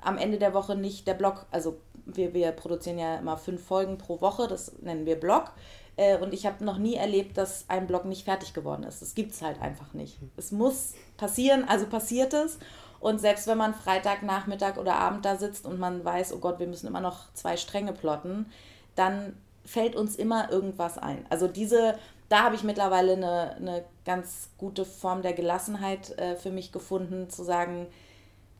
[0.00, 3.98] am Ende der Woche nicht der Blog, also wir, wir produzieren ja immer fünf Folgen
[3.98, 5.52] pro Woche, das nennen wir Blog.
[6.00, 9.02] Äh, und ich habe noch nie erlebt, dass ein Blog nicht fertig geworden ist.
[9.02, 10.16] Das gibt es halt einfach nicht.
[10.38, 12.58] Es muss passieren, also passiert es.
[13.00, 16.66] Und selbst wenn man Freitagnachmittag oder Abend da sitzt und man weiß, oh Gott, wir
[16.66, 18.46] müssen immer noch zwei Stränge plotten,
[18.94, 19.36] dann
[19.66, 21.26] fällt uns immer irgendwas ein.
[21.28, 21.98] Also diese,
[22.30, 27.28] da habe ich mittlerweile eine, eine ganz gute Form der Gelassenheit äh, für mich gefunden,
[27.28, 27.86] zu sagen,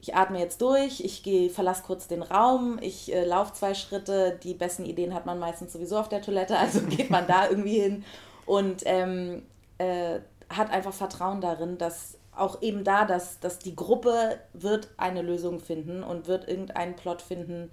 [0.01, 4.39] ich atme jetzt durch, ich gehe, verlasse kurz den Raum, ich äh, laufe zwei Schritte.
[4.43, 7.81] Die besten Ideen hat man meistens sowieso auf der Toilette, also geht man da irgendwie
[7.81, 8.05] hin
[8.47, 9.43] und ähm,
[9.79, 15.21] äh, hat einfach Vertrauen darin, dass auch eben da, dass, dass die Gruppe wird eine
[15.21, 17.71] Lösung finden und wird irgendeinen Plot finden,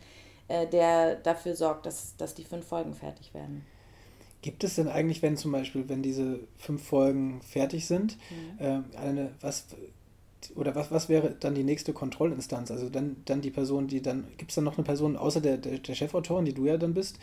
[0.49, 3.65] äh, der dafür sorgt, dass, dass die fünf Folgen fertig werden.
[4.41, 8.65] Gibt es denn eigentlich, wenn zum Beispiel, wenn diese fünf Folgen fertig sind, mhm.
[8.65, 9.65] äh, eine, was
[10.55, 12.71] oder was, was wäre dann die nächste Kontrollinstanz?
[12.71, 15.57] Also dann, dann die Person, die dann, gibt es dann noch eine Person außer der,
[15.57, 17.17] der, der Chefautorin, die du ja dann bist?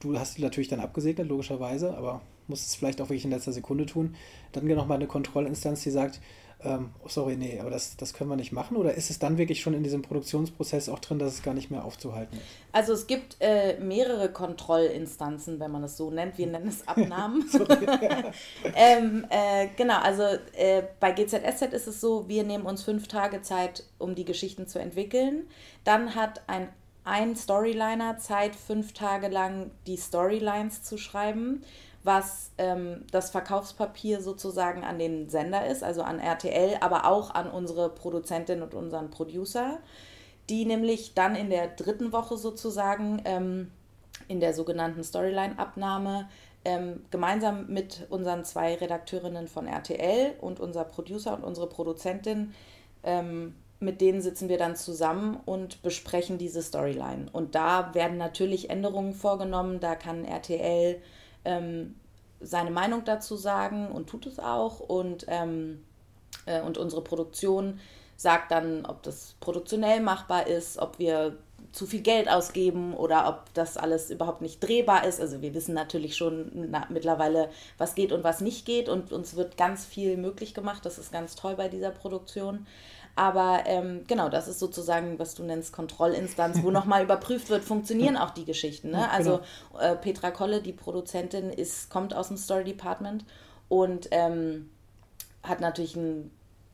[0.00, 3.52] Du hast die natürlich dann abgesegnet, logischerweise, aber musst es vielleicht auch wirklich in letzter
[3.52, 4.14] Sekunde tun.
[4.52, 6.20] Dann nochmal eine Kontrollinstanz, die sagt,
[6.64, 8.76] ähm, oh, sorry, nee, aber das, das können wir nicht machen?
[8.76, 11.70] Oder ist es dann wirklich schon in diesem Produktionsprozess auch drin, dass es gar nicht
[11.70, 12.44] mehr aufzuhalten ist?
[12.72, 16.38] Also es gibt äh, mehrere Kontrollinstanzen, wenn man es so nennt.
[16.38, 17.48] Wir nennen es Abnahmen.
[18.76, 20.22] ähm, äh, genau, also
[20.56, 24.66] äh, bei GZSZ ist es so, wir nehmen uns fünf Tage Zeit, um die Geschichten
[24.66, 25.48] zu entwickeln.
[25.84, 26.68] Dann hat ein
[27.04, 31.64] ein Storyliner Zeit, fünf Tage lang die Storylines zu schreiben
[32.04, 37.50] was ähm, das Verkaufspapier sozusagen an den Sender ist, also an RTL, aber auch an
[37.50, 39.78] unsere Produzentin und unseren Producer,
[40.48, 43.70] die nämlich dann in der dritten Woche sozusagen ähm,
[44.28, 46.28] in der sogenannten Storyline-Abnahme
[46.64, 52.54] ähm, gemeinsam mit unseren zwei Redakteurinnen von RTL und unser Producer und unsere Produzentin
[53.04, 57.26] ähm, mit denen sitzen wir dann zusammen und besprechen diese Storyline.
[57.32, 59.80] Und da werden natürlich Änderungen vorgenommen.
[59.80, 61.02] Da kann RTL
[61.44, 61.94] ähm,
[62.40, 64.80] seine Meinung dazu sagen und tut es auch.
[64.80, 65.84] Und, ähm,
[66.46, 67.80] äh, und unsere Produktion
[68.16, 71.38] sagt dann, ob das produktionell machbar ist, ob wir
[71.72, 75.20] zu viel Geld ausgeben oder ob das alles überhaupt nicht drehbar ist.
[75.20, 79.36] Also wir wissen natürlich schon na, mittlerweile, was geht und was nicht geht und uns
[79.36, 80.84] wird ganz viel möglich gemacht.
[80.84, 82.66] Das ist ganz toll bei dieser Produktion.
[83.14, 88.16] Aber ähm, genau, das ist sozusagen, was du nennst, Kontrollinstanz, wo nochmal überprüft wird, funktionieren
[88.16, 88.90] auch die Geschichten.
[88.90, 89.10] Ne?
[89.10, 89.40] Also
[89.72, 89.84] genau.
[89.84, 93.24] äh, Petra Kolle, die Produzentin, ist, kommt aus dem Story Department
[93.68, 94.70] und ähm,
[95.42, 96.30] hat natürlich ein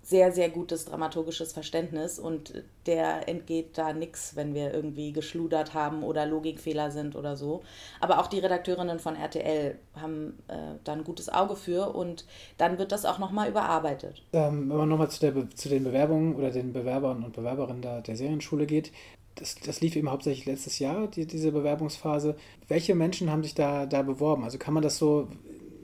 [0.09, 6.03] sehr, sehr gutes dramaturgisches Verständnis und der entgeht da nichts, wenn wir irgendwie geschludert haben
[6.03, 7.63] oder Logikfehler sind oder so.
[8.01, 12.25] Aber auch die Redakteurinnen von RTL haben äh, da ein gutes Auge für und
[12.57, 14.23] dann wird das auch nochmal überarbeitet.
[14.33, 18.17] Ähm, wenn man nochmal zu, zu den Bewerbungen oder den Bewerbern und Bewerberinnen der, der
[18.17, 18.93] Serienschule geht,
[19.35, 22.35] das, das, lief eben hauptsächlich letztes Jahr, die, diese Bewerbungsphase.
[22.67, 24.43] Welche Menschen haben sich da, da beworben?
[24.43, 25.29] Also kann man das so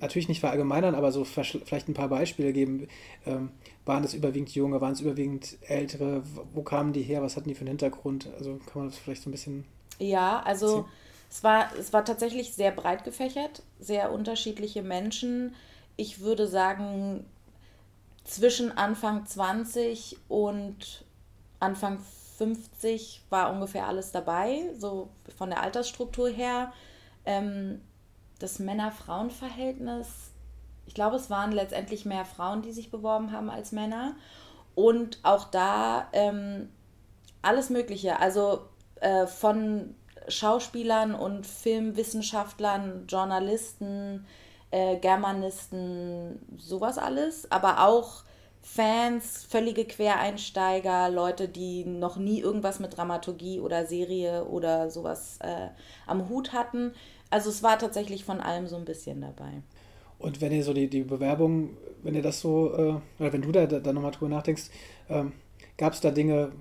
[0.01, 2.89] natürlich nicht verallgemeinern, aber so vielleicht ein paar Beispiele geben.
[3.27, 3.51] Ähm,
[3.85, 6.23] waren das überwiegend Junge, waren es überwiegend Ältere?
[6.53, 7.23] Wo kamen die her?
[7.23, 8.29] Was hatten die für einen Hintergrund?
[8.39, 9.65] Also kann man das vielleicht so ein bisschen.
[9.99, 10.87] Ja, also
[11.31, 15.55] es war, es war tatsächlich sehr breit gefächert, sehr unterschiedliche Menschen.
[15.97, 17.25] Ich würde sagen,
[18.25, 21.05] zwischen Anfang 20 und
[21.61, 21.99] Anfang
[22.39, 26.73] 50 war ungefähr alles dabei, so von der Altersstruktur her.
[27.25, 27.81] Ähm,
[28.39, 30.31] das Männer-Frauen-Verhältnis,
[30.87, 34.17] ich glaube, es waren letztendlich mehr Frauen, die sich beworben haben als Männer.
[34.75, 36.69] Und auch da ähm,
[37.43, 38.21] alles Mögliche.
[38.21, 38.61] Also
[39.01, 39.95] äh, von
[40.29, 44.27] Schauspielern und Filmwissenschaftlern, Journalisten,
[44.71, 48.25] äh, Germanisten, sowas alles, aber auch
[48.63, 55.69] Fans, völlige Quereinsteiger, Leute, die noch nie irgendwas mit Dramaturgie oder Serie oder sowas äh,
[56.07, 56.95] am Hut hatten.
[57.29, 59.63] Also es war tatsächlich von allem so ein bisschen dabei.
[60.19, 61.71] Und wenn ihr so die, die Bewerbung,
[62.03, 64.65] wenn ihr das so, äh, oder wenn du da, da nochmal drüber nachdenkst,
[65.09, 65.33] ähm,
[65.77, 66.53] gab es da Dinge,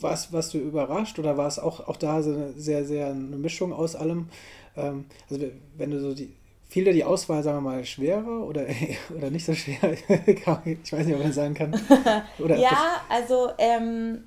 [0.00, 3.36] was, was du überrascht oder war es auch, auch da so eine sehr, sehr eine
[3.36, 4.28] Mischung aus allem?
[4.76, 6.34] Ähm, also wenn du so die,
[6.68, 8.66] fiel dir die Auswahl, sagen wir mal, schwerer oder,
[9.16, 9.78] oder nicht so schwer?
[10.26, 11.74] ich weiß nicht, ob man das sagen kann.
[12.38, 14.24] Oder ja, also ähm,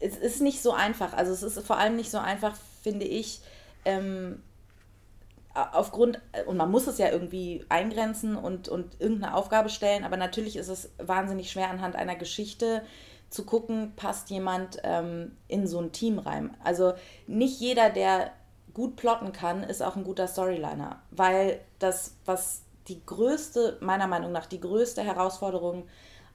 [0.00, 1.12] es ist nicht so einfach.
[1.12, 3.40] Also es ist vor allem nicht so einfach, finde ich,
[3.84, 4.42] ähm,
[5.72, 10.56] aufgrund, und man muss es ja irgendwie eingrenzen und, und irgendeine Aufgabe stellen, aber natürlich
[10.56, 12.82] ist es wahnsinnig schwer anhand einer Geschichte
[13.30, 16.56] zu gucken, passt jemand ähm, in so ein Team rein.
[16.64, 16.94] Also
[17.26, 18.30] nicht jeder, der
[18.72, 24.32] gut plotten kann, ist auch ein guter Storyliner, weil das, was die größte, meiner Meinung
[24.32, 25.84] nach, die größte Herausforderung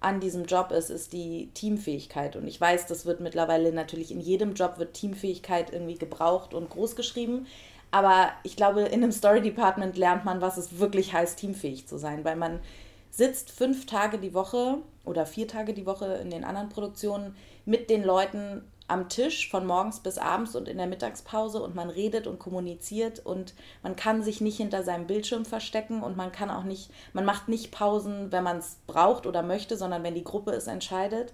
[0.04, 2.36] an diesem Job ist, ist die Teamfähigkeit.
[2.36, 6.70] Und ich weiß, das wird mittlerweile natürlich in jedem Job wird Teamfähigkeit irgendwie gebraucht und
[6.70, 7.48] groß geschrieben.
[7.94, 12.00] Aber ich glaube, in einem Story Department lernt man, was es wirklich heißt, teamfähig zu
[12.00, 12.60] sein, weil man
[13.12, 17.92] sitzt fünf Tage die Woche oder vier Tage die Woche in den anderen Produktionen mit
[17.92, 22.26] den Leuten am Tisch von morgens bis abends und in der Mittagspause und man redet
[22.26, 23.54] und kommuniziert und
[23.84, 27.48] man kann sich nicht hinter seinem Bildschirm verstecken und man kann auch nicht, man macht
[27.48, 31.32] nicht Pausen, wenn man es braucht oder möchte, sondern wenn die Gruppe es entscheidet.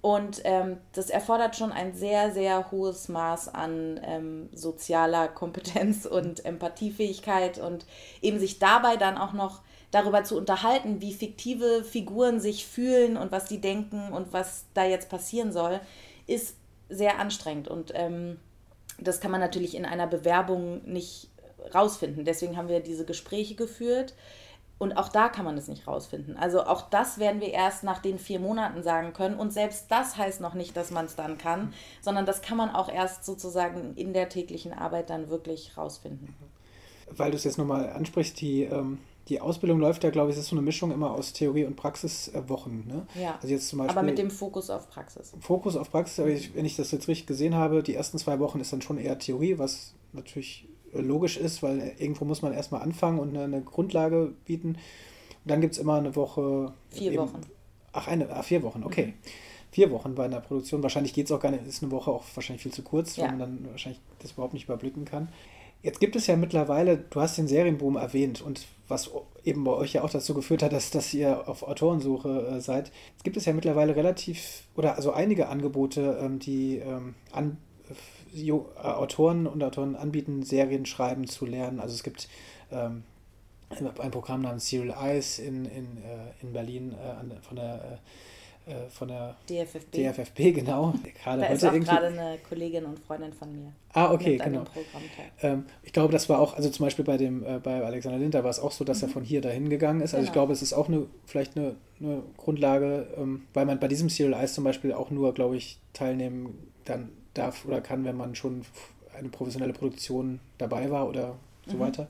[0.00, 6.44] Und ähm, das erfordert schon ein sehr, sehr hohes Maß an ähm, sozialer Kompetenz und
[6.44, 7.84] Empathiefähigkeit und
[8.22, 13.32] eben sich dabei dann auch noch darüber zu unterhalten, wie fiktive Figuren sich fühlen und
[13.32, 15.80] was die denken und was da jetzt passieren soll,
[16.26, 16.56] ist
[16.88, 17.68] sehr anstrengend.
[17.68, 18.38] Und ähm,
[19.00, 21.30] das kann man natürlich in einer Bewerbung nicht
[21.74, 22.24] rausfinden.
[22.24, 24.14] Deswegen haben wir diese Gespräche geführt
[24.78, 26.36] und auch da kann man es nicht rausfinden.
[26.36, 29.36] Also auch das werden wir erst nach den vier Monaten sagen können.
[29.36, 32.70] Und selbst das heißt noch nicht, dass man es dann kann, sondern das kann man
[32.70, 36.34] auch erst sozusagen in der täglichen Arbeit dann wirklich rausfinden.
[37.10, 40.44] Weil du es jetzt nochmal ansprichst, die, ähm, die Ausbildung läuft ja, glaube ich, es
[40.44, 42.86] ist so eine Mischung immer aus Theorie und Praxiswochen.
[42.86, 43.06] Ne?
[43.20, 45.32] Ja, also jetzt zum Beispiel, aber mit dem Fokus auf Praxis.
[45.40, 48.38] Fokus auf Praxis, aber ich, wenn ich das jetzt richtig gesehen habe, die ersten zwei
[48.38, 52.82] Wochen ist dann schon eher Theorie, was natürlich logisch ist, weil irgendwo muss man erstmal
[52.82, 54.68] anfangen und eine, eine Grundlage bieten.
[54.68, 54.78] Und
[55.44, 56.72] dann gibt es immer eine Woche.
[56.90, 57.40] Vier eben, Wochen.
[57.92, 59.06] Ach, eine, ach, vier Wochen, okay.
[59.06, 59.14] Mhm.
[59.70, 60.82] Vier Wochen bei einer Produktion.
[60.82, 63.24] Wahrscheinlich geht es auch gar nicht, ist eine Woche auch wahrscheinlich viel zu kurz, ja.
[63.24, 65.28] wenn man dann wahrscheinlich das überhaupt nicht überblicken kann.
[65.82, 69.10] Jetzt gibt es ja mittlerweile, du hast den Serienboom erwähnt und was
[69.44, 72.90] eben bei euch ja auch dazu geführt hat, dass, dass ihr auf Autorensuche äh, seid.
[73.16, 77.58] Es gibt es ja mittlerweile relativ oder also einige Angebote, ähm, die ähm, an,
[78.76, 81.80] Autoren und Autoren anbieten, Serien schreiben zu lernen.
[81.80, 82.28] Also es gibt
[82.70, 83.04] ähm,
[83.70, 88.00] ein Programm namens Serial Eyes in, in, äh, in Berlin äh, von der
[88.68, 89.92] äh, von der DFFB.
[89.92, 90.92] DFFB, genau.
[91.22, 93.72] Gerade da ist auch gerade eine Kollegin und Freundin von mir.
[93.94, 94.64] Ah, okay, genau.
[95.40, 98.44] Ähm, ich glaube, das war auch, also zum Beispiel bei dem, äh, bei Alexander Linter
[98.44, 99.08] war es auch so, dass mhm.
[99.08, 100.12] er von hier dahin gegangen ist.
[100.12, 100.26] Also genau.
[100.26, 104.10] ich glaube, es ist auch eine, vielleicht eine, eine Grundlage, ähm, weil man bei diesem
[104.10, 107.08] Serial Eyes zum Beispiel auch nur, glaube ich, teilnehmen dann
[107.38, 108.64] darf oder kann, wenn man schon
[109.16, 111.80] eine professionelle Produktion dabei war oder so mhm.
[111.80, 112.08] weiter.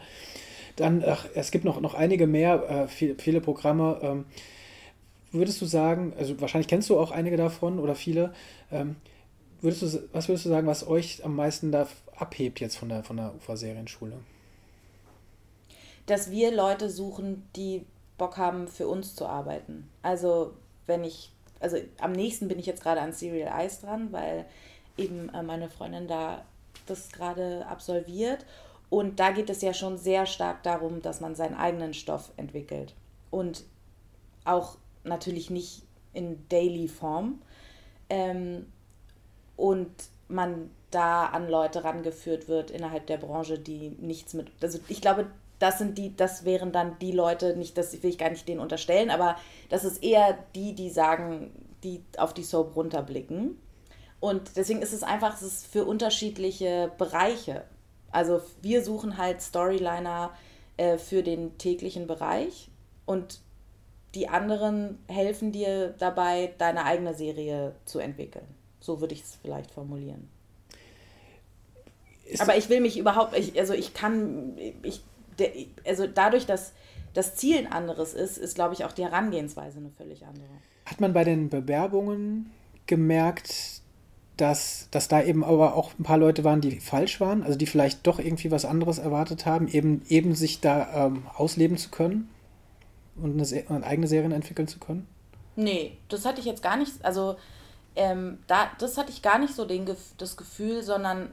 [0.77, 3.99] Dann, ach, es gibt noch, noch einige mehr, äh, viel, viele Programme.
[4.03, 4.25] Ähm,
[5.33, 8.33] würdest du sagen, also wahrscheinlich kennst du auch einige davon oder viele,
[8.71, 8.97] ähm,
[9.61, 13.03] würdest du, was würdest du sagen, was euch am meisten da abhebt jetzt von der,
[13.03, 14.19] von der UFA-Serienschule?
[16.07, 17.85] Dass wir Leute suchen, die
[18.17, 19.88] Bock haben, für uns zu arbeiten.
[20.03, 20.55] Also,
[20.87, 24.47] wenn ich, also am nächsten bin ich jetzt gerade an Serial Eyes dran, weil
[24.99, 26.45] eben äh, meine Freundin da
[26.87, 28.45] das gerade absolviert.
[28.91, 32.95] Und da geht es ja schon sehr stark darum, dass man seinen eigenen Stoff entwickelt.
[33.31, 33.65] Und
[34.45, 35.83] auch natürlich nicht
[36.15, 37.43] in Daily Form.
[38.09, 38.67] Ähm,
[39.57, 39.91] und
[40.29, 44.51] man da an Leute rangeführt wird innerhalb der Branche, die nichts mit.
[44.63, 45.27] Also ich glaube,
[45.59, 48.61] das sind die, das wären dann die Leute, nicht, das will ich gar nicht denen
[48.61, 49.37] unterstellen, aber
[49.69, 51.51] das ist eher die, die sagen,
[51.83, 53.59] die auf die Soap runterblicken.
[54.20, 57.64] Und deswegen ist es einfach, es ist für unterschiedliche Bereiche.
[58.11, 60.31] Also wir suchen halt Storyliner
[60.76, 62.70] äh, für den täglichen Bereich
[63.07, 63.40] und
[64.14, 68.46] die anderen helfen dir dabei, deine eigene Serie zu entwickeln.
[68.81, 70.28] So würde ich es vielleicht formulieren.
[72.24, 75.02] Ist Aber ich will mich überhaupt, ich, also ich kann, ich,
[75.87, 76.72] also dadurch, dass
[77.14, 80.48] das Ziel ein anderes ist, ist, glaube ich, auch die Herangehensweise eine völlig andere.
[80.87, 82.50] Hat man bei den Bewerbungen
[82.87, 83.83] gemerkt,
[84.40, 87.66] dass, dass da eben aber auch ein paar Leute waren, die falsch waren, also die
[87.66, 92.31] vielleicht doch irgendwie was anderes erwartet haben, eben, eben sich da ähm, ausleben zu können
[93.16, 95.07] und eine, eine, eigene Serien entwickeln zu können?
[95.57, 97.37] Nee, das hatte ich jetzt gar nicht, also
[97.96, 99.85] ähm, da, das hatte ich gar nicht so den,
[100.18, 101.31] das Gefühl, sondern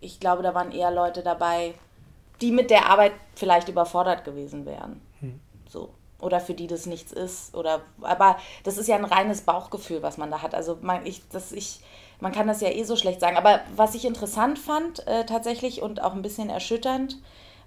[0.00, 1.74] ich glaube, da waren eher Leute dabei,
[2.42, 5.00] die mit der Arbeit vielleicht überfordert gewesen wären.
[5.20, 5.40] Hm.
[5.66, 5.94] So.
[6.24, 7.54] Oder für die das nichts ist.
[7.54, 10.54] Oder, aber das ist ja ein reines Bauchgefühl, was man da hat.
[10.54, 11.80] Also man, ich, das, ich,
[12.20, 13.36] man kann das ja eh so schlecht sagen.
[13.36, 17.18] Aber was ich interessant fand äh, tatsächlich und auch ein bisschen erschütternd,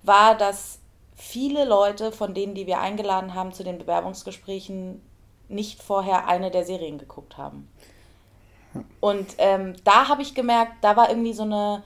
[0.04, 0.80] war, dass
[1.16, 5.02] viele Leute von denen, die wir eingeladen haben zu den Bewerbungsgesprächen,
[5.50, 7.70] nicht vorher eine der Serien geguckt haben.
[9.00, 11.84] Und ähm, da habe ich gemerkt, da war irgendwie so eine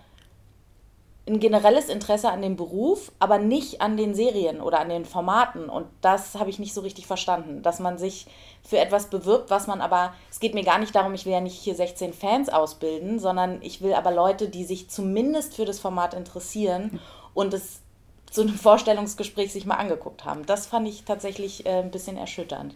[1.28, 5.70] ein generelles Interesse an dem Beruf, aber nicht an den Serien oder an den Formaten.
[5.70, 8.26] Und das habe ich nicht so richtig verstanden, dass man sich
[8.64, 11.42] für etwas bewirbt, was man aber, es geht mir gar nicht darum, ich will ja
[11.42, 15.80] nicht hier 16 Fans ausbilden, sondern ich will aber Leute, die sich zumindest für das
[15.80, 17.00] Format interessieren
[17.34, 17.82] und es
[18.30, 20.46] zu einem Vorstellungsgespräch sich mal angeguckt haben.
[20.48, 22.76] Das fand ich tatsächlich äh, ein bisschen erschütternd.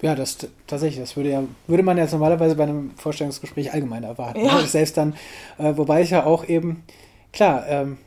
[0.00, 4.44] Ja, das tatsächlich, das würde ja, würde man jetzt normalerweise bei einem Vorstellungsgespräch allgemein erwarten.
[4.44, 4.58] Ja.
[4.66, 5.14] Selbst dann,
[5.58, 6.82] äh, wobei ich ja auch eben,
[7.32, 7.98] klar, ähm,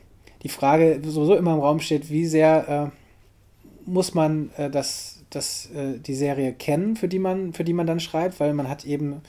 [0.42, 5.70] die Frage sowieso immer im Raum steht, wie sehr äh, muss man äh, das, das,
[5.74, 8.84] äh, die Serie kennen, für die, man, für die man dann schreibt, weil man hat
[8.84, 9.22] eben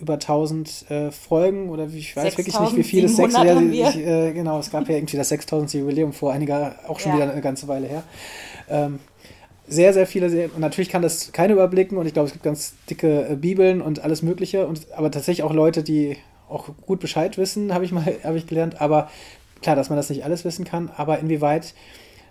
[0.00, 4.32] über 1000 äh, Folgen oder ich weiß wirklich nicht, wie viele sechs, ja, ich, äh,
[4.32, 5.74] genau, es gab ja irgendwie das 6000.
[5.74, 7.18] Jubiläum vor einiger, auch schon ja.
[7.18, 8.02] wieder eine ganze Weile her.
[8.68, 9.00] Ähm,
[9.66, 10.50] sehr, sehr viele Serien.
[10.52, 13.82] Und natürlich kann das keiner überblicken und ich glaube, es gibt ganz dicke äh, Bibeln
[13.82, 14.66] und alles Mögliche.
[14.66, 16.16] Und, aber tatsächlich auch Leute, die
[16.48, 18.80] auch gut Bescheid wissen, habe ich mal habe ich gelernt.
[18.80, 19.10] Aber
[19.62, 20.90] klar, dass man das nicht alles wissen kann.
[20.96, 21.74] Aber inwieweit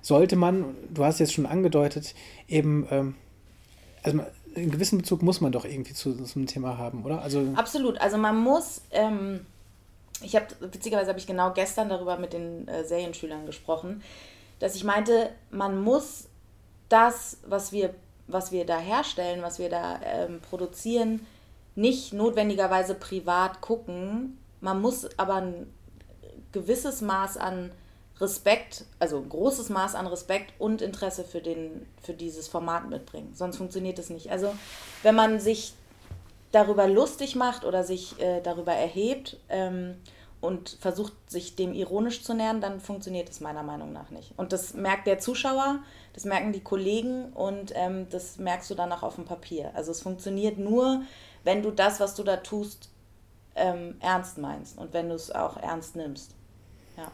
[0.01, 2.15] sollte man, du hast jetzt schon angedeutet,
[2.47, 3.15] eben, ähm,
[4.03, 4.19] also
[4.55, 7.21] einen gewissen Bezug muss man doch irgendwie zu, einem Thema haben, oder?
[7.21, 7.99] Also Absolut.
[7.99, 8.81] Also man muss.
[8.91, 9.45] Ähm,
[10.23, 14.01] ich habe witzigerweise habe ich genau gestern darüber mit den äh, Serienschülern gesprochen,
[14.59, 16.27] dass ich meinte, man muss
[16.89, 17.93] das, was wir,
[18.25, 21.25] was wir da herstellen, was wir da ähm, produzieren,
[21.75, 24.39] nicht notwendigerweise privat gucken.
[24.59, 25.67] Man muss aber ein
[26.57, 27.71] gewisses Maß an
[28.19, 33.33] Respekt, also ein großes Maß an Respekt und Interesse für, den, für dieses Format mitbringen.
[33.35, 34.31] Sonst funktioniert es nicht.
[34.31, 34.53] Also
[35.03, 35.73] wenn man sich
[36.51, 39.97] darüber lustig macht oder sich äh, darüber erhebt ähm,
[40.41, 44.33] und versucht, sich dem ironisch zu nähern, dann funktioniert es meiner Meinung nach nicht.
[44.37, 45.79] Und das merkt der Zuschauer,
[46.13, 49.71] das merken die Kollegen und ähm, das merkst du dann auch auf dem Papier.
[49.75, 51.03] Also es funktioniert nur,
[51.43, 52.89] wenn du das, was du da tust,
[53.55, 56.36] ähm, ernst meinst und wenn du es auch ernst nimmst.
[56.97, 57.11] Ja.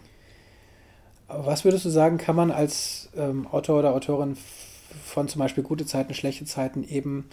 [1.28, 4.38] Was würdest du sagen, kann man als ähm, Autor oder Autorin
[5.04, 7.30] von zum Beispiel gute Zeiten, schlechte Zeiten eben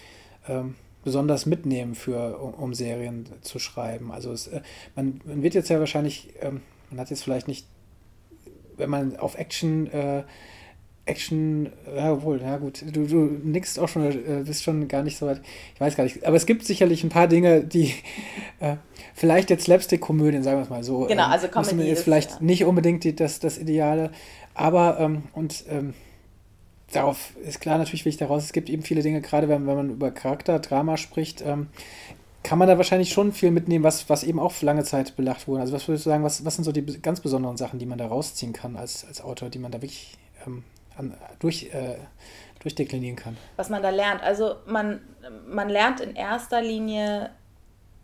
[0.49, 4.11] ähm, besonders mitnehmen, für, um, um, Serien zu schreiben?
[4.13, 4.63] Also es, äh,
[4.97, 7.67] man, man, wird jetzt ja wahrscheinlich, ähm, man hat jetzt vielleicht nicht,
[8.77, 10.25] wenn man auf Action äh,
[11.07, 15.19] Action, ja wohl, ja gut, du, du nickst auch schon, äh, bist schon gar nicht
[15.19, 15.41] so weit,
[15.75, 17.95] ich weiß gar nicht, aber es gibt sicherlich ein paar Dinge, die
[18.61, 18.77] äh,
[19.15, 21.07] vielleicht jetzt Slapstick-Komödien, sagen wir es mal so.
[21.07, 22.37] Genau, ähm, also Comedy jetzt ist, vielleicht ja.
[22.41, 24.11] nicht unbedingt die, das, das Ideale,
[24.55, 25.95] aber ähm, und ähm,
[26.93, 29.91] darauf ist klar natürlich wichtig daraus, es gibt eben viele Dinge, gerade wenn, wenn man
[29.91, 31.69] über Charakter, Drama spricht, ähm,
[32.43, 35.47] kann man da wahrscheinlich schon viel mitnehmen, was, was eben auch für lange Zeit belacht
[35.47, 35.61] wurde.
[35.61, 37.99] Also was würdest du sagen, was, was sind so die ganz besonderen Sachen, die man
[37.99, 40.65] da rausziehen kann als, als Autor, die man da wirklich ähm,
[41.01, 41.97] an, durch, äh,
[42.61, 43.37] durchdeklinieren kann.
[43.57, 44.23] Was man da lernt.
[44.23, 45.01] Also man,
[45.49, 47.31] man lernt in erster Linie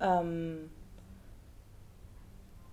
[0.01, 0.71] ähm,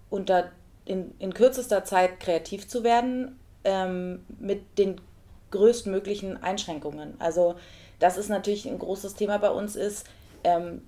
[0.09, 0.51] unter,
[0.85, 4.99] in, in kürzester Zeit kreativ zu werden ähm, mit den
[5.51, 7.15] größtmöglichen Einschränkungen.
[7.19, 7.55] Also
[7.99, 10.07] das ist natürlich ein großes Thema bei uns ist,
[10.43, 10.81] ähm,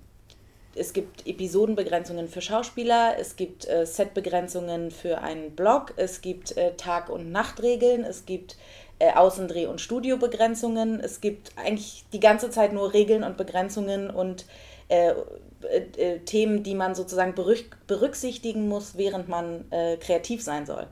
[0.78, 6.74] es gibt Episodenbegrenzungen für Schauspieler, es gibt äh, Setbegrenzungen für einen Blog, es gibt äh,
[6.76, 8.56] Tag- und Nachtregeln, es gibt
[8.98, 11.00] äh, Außendreh- und Studiobegrenzungen.
[11.00, 14.46] Es gibt eigentlich die ganze Zeit nur Regeln und Begrenzungen und
[14.88, 15.10] äh,
[15.62, 17.34] äh, äh Themen, die man sozusagen
[17.86, 20.86] berücksichtigen muss, während man äh, kreativ sein soll.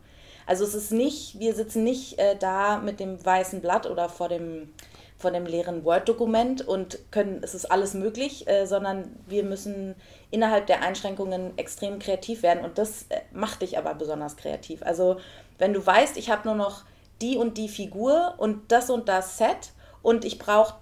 [0.46, 4.28] Also es ist nicht, wir sitzen nicht äh, da mit dem weißen Blatt oder vor
[4.28, 4.74] dem,
[5.16, 9.94] vor dem leeren Word-Dokument und können, es ist alles möglich, sondern wir müssen
[10.30, 14.82] innerhalb der Einschränkungen extrem kreativ werden und das macht dich aber besonders kreativ.
[14.82, 15.16] Also
[15.56, 16.84] wenn du weißt, ich habe nur noch
[17.24, 19.72] die und die Figur und das und das Set
[20.02, 20.74] und ich brauche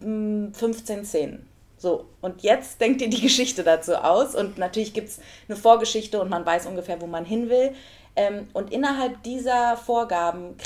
[0.00, 1.48] 15 Szenen.
[1.78, 6.20] So, und jetzt denkt ihr die Geschichte dazu aus und natürlich gibt es eine Vorgeschichte
[6.20, 7.72] und man weiß ungefähr, wo man hin will.
[8.16, 10.56] Ähm, und innerhalb dieser Vorgaben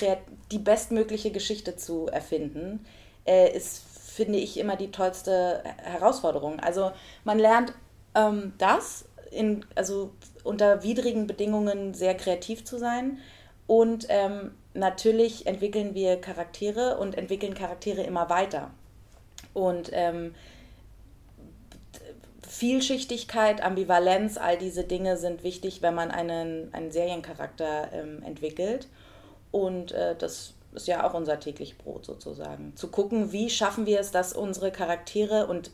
[0.50, 2.84] die bestmögliche Geschichte zu erfinden,
[3.26, 6.58] äh, ist, finde ich, immer die tollste Herausforderung.
[6.58, 6.90] Also
[7.22, 7.74] man lernt
[8.16, 10.10] ähm, das, in, also
[10.42, 13.18] unter widrigen Bedingungen sehr kreativ zu sein.
[13.66, 18.70] Und ähm, natürlich entwickeln wir Charaktere und entwickeln Charaktere immer weiter.
[19.52, 20.34] Und ähm,
[22.48, 28.88] Vielschichtigkeit, Ambivalenz, all diese Dinge sind wichtig, wenn man einen, einen Seriencharakter ähm, entwickelt.
[29.50, 32.76] Und äh, das ist ja auch unser täglich Brot sozusagen.
[32.76, 35.70] Zu gucken, wie schaffen wir es, dass unsere Charaktere und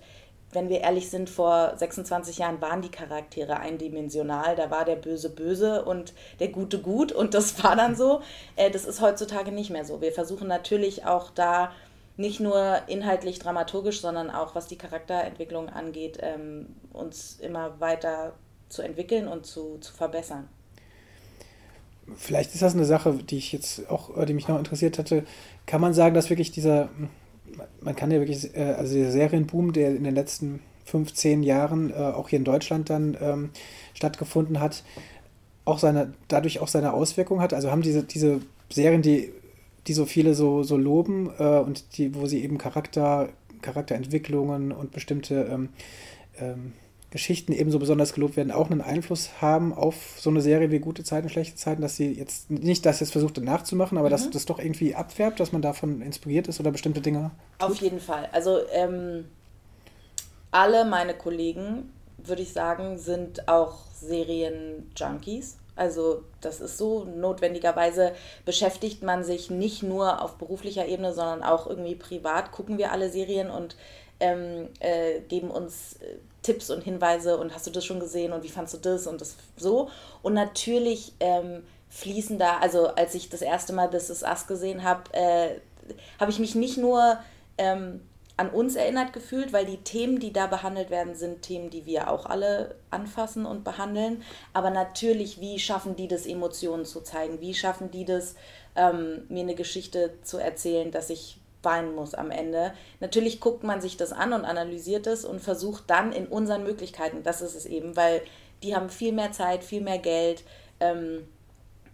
[0.52, 4.56] wenn wir ehrlich sind, vor 26 Jahren waren die Charaktere eindimensional.
[4.56, 8.20] Da war der Böse böse und der Gute gut und das war dann so.
[8.56, 10.00] Äh, das ist heutzutage nicht mehr so.
[10.00, 11.72] Wir versuchen natürlich auch da
[12.16, 18.34] nicht nur inhaltlich dramaturgisch, sondern auch was die Charakterentwicklung angeht, ähm, uns immer weiter
[18.68, 20.48] zu entwickeln und zu, zu verbessern.
[22.16, 25.24] Vielleicht ist das eine Sache, die ich jetzt auch, äh, die mich noch interessiert hatte.
[25.66, 26.88] Kann man sagen, dass wirklich dieser
[27.80, 31.94] man kann ja wirklich, äh, also der Serienboom, der in den letzten 15 Jahren äh,
[31.94, 33.50] auch hier in Deutschland dann ähm,
[33.94, 34.82] stattgefunden hat,
[35.64, 37.54] auch seine, dadurch auch seine Auswirkungen hat.
[37.54, 38.40] Also haben diese, diese
[38.70, 39.32] Serien, die,
[39.86, 43.28] die so viele so, so loben äh, und die, wo sie eben Charakter,
[43.62, 45.68] Charakterentwicklungen und bestimmte ähm,
[46.40, 46.72] ähm,
[47.10, 51.02] Geschichten ebenso besonders gelobt werden, auch einen Einfluss haben auf so eine Serie wie Gute
[51.02, 54.12] Zeiten, Schlechte Zeiten, dass sie jetzt nicht das jetzt versucht nachzumachen, aber mhm.
[54.12, 57.32] dass das doch irgendwie abfärbt, dass man davon inspiriert ist oder bestimmte Dinge.
[57.58, 57.70] Tut?
[57.70, 58.28] Auf jeden Fall.
[58.32, 59.24] Also ähm,
[60.52, 65.56] alle meine Kollegen, würde ich sagen, sind auch Serien-Junkies.
[65.74, 68.12] Also das ist so, notwendigerweise
[68.44, 73.10] beschäftigt man sich nicht nur auf beruflicher Ebene, sondern auch irgendwie privat, gucken wir alle
[73.10, 73.76] Serien und
[74.20, 78.42] ähm, äh, geben uns äh, Tipps und Hinweise und hast du das schon gesehen und
[78.42, 79.90] wie fandst du das und das so.
[80.22, 84.82] Und natürlich ähm, fließen da, also als ich das erste Mal This Is Us gesehen
[84.82, 85.60] habe, äh,
[86.18, 87.18] habe ich mich nicht nur
[87.58, 88.00] ähm,
[88.36, 92.10] an uns erinnert gefühlt, weil die Themen, die da behandelt werden, sind Themen, die wir
[92.10, 94.22] auch alle anfassen und behandeln.
[94.54, 97.42] Aber natürlich, wie schaffen die das, Emotionen zu zeigen?
[97.42, 98.36] Wie schaffen die das,
[98.76, 102.72] ähm, mir eine Geschichte zu erzählen, dass ich weinen muss am Ende.
[103.00, 107.22] Natürlich guckt man sich das an und analysiert es und versucht dann in unseren Möglichkeiten,
[107.22, 108.22] das ist es eben, weil
[108.62, 110.44] die haben viel mehr Zeit, viel mehr Geld,
[110.80, 111.26] ähm,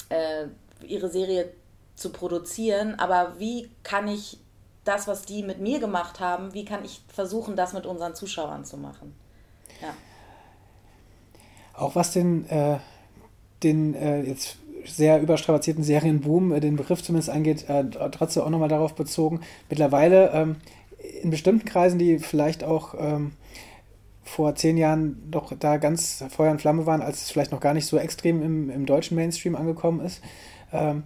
[0.09, 0.47] äh,
[0.85, 1.53] ihre Serie
[1.95, 2.99] zu produzieren.
[2.99, 4.39] Aber wie kann ich
[4.85, 8.64] das, was die mit mir gemacht haben, wie kann ich versuchen, das mit unseren Zuschauern
[8.64, 9.14] zu machen?
[9.83, 9.95] Ja.
[11.75, 12.79] Auch was den, äh,
[13.62, 14.57] den äh, jetzt
[14.87, 19.41] sehr überstrapazierten Serienboom, äh, den Begriff zumindest angeht, äh, trotzdem auch nochmal darauf bezogen.
[19.68, 20.57] Mittlerweile ähm,
[21.22, 23.32] in bestimmten Kreisen, die vielleicht auch ähm,
[24.24, 27.74] vor zehn Jahren doch da ganz Feuer und Flamme waren, als es vielleicht noch gar
[27.74, 30.20] nicht so extrem im, im deutschen Mainstream angekommen ist,
[30.72, 31.05] ähm,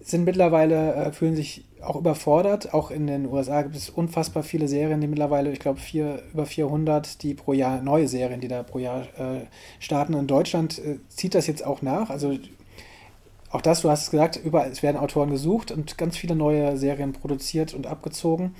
[0.00, 2.72] sind mittlerweile, äh, fühlen sich auch überfordert.
[2.72, 6.46] Auch in den USA gibt es unfassbar viele Serien, die mittlerweile, ich glaube, vier, über
[6.46, 9.46] 400, die pro Jahr, neue Serien, die da pro Jahr äh,
[9.80, 10.14] starten.
[10.14, 12.10] In Deutschland äh, zieht das jetzt auch nach.
[12.10, 12.38] Also
[13.54, 16.76] auch das, du hast es gesagt, überall, es werden Autoren gesucht und ganz viele neue
[16.76, 18.54] Serien produziert und abgezogen.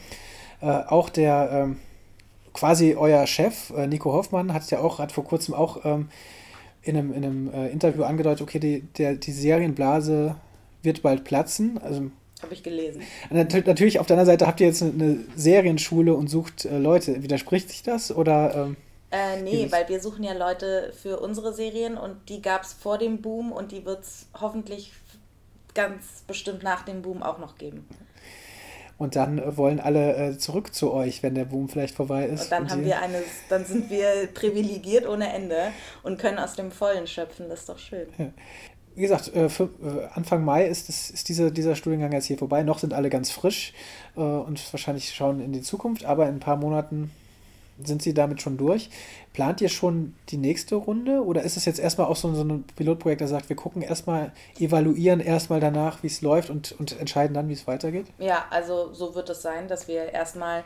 [0.61, 1.78] Äh, auch der ähm,
[2.53, 6.11] quasi euer Chef, äh, Nico Hoffmann, hat ja auch, hat vor kurzem auch ähm,
[6.82, 10.36] in einem, in einem äh, Interview angedeutet, okay, die, der, die Serienblase
[10.82, 11.78] wird bald platzen.
[11.78, 12.11] Also,
[12.42, 13.03] Habe ich gelesen.
[13.30, 17.24] Natürlich, auf der anderen Seite habt ihr jetzt eine, eine Serienschule und sucht äh, Leute.
[17.24, 18.55] Widerspricht sich das oder?
[18.55, 18.76] Ähm
[19.14, 22.98] äh, nee, weil wir suchen ja Leute für unsere Serien und die gab es vor
[22.98, 24.92] dem Boom und die wird es hoffentlich
[25.74, 27.86] ganz bestimmt nach dem Boom auch noch geben.
[28.96, 32.44] Und dann äh, wollen alle äh, zurück zu euch, wenn der Boom vielleicht vorbei ist.
[32.44, 36.54] Und dann und haben wir eine, dann sind wir privilegiert ohne Ende und können aus
[36.54, 37.48] dem Vollen schöpfen.
[37.48, 38.06] Das ist doch schön.
[38.18, 38.30] Ja.
[38.96, 42.38] Wie gesagt, äh, für, äh, Anfang Mai ist, das, ist diese, dieser Studiengang jetzt hier
[42.38, 42.62] vorbei.
[42.62, 43.72] Noch sind alle ganz frisch
[44.14, 47.10] und wahrscheinlich schauen in die Zukunft, aber in ein paar Monaten
[47.83, 48.91] sind Sie damit schon durch?
[49.33, 52.64] Plant ihr schon die nächste Runde oder ist es jetzt erstmal auch so, so ein
[52.77, 57.35] Pilotprojekt, der sagt, wir gucken erstmal, evaluieren erstmal danach, wie es läuft und, und entscheiden
[57.35, 58.07] dann, wie es weitergeht?
[58.18, 60.64] Ja, also so wird es sein, dass wir erstmal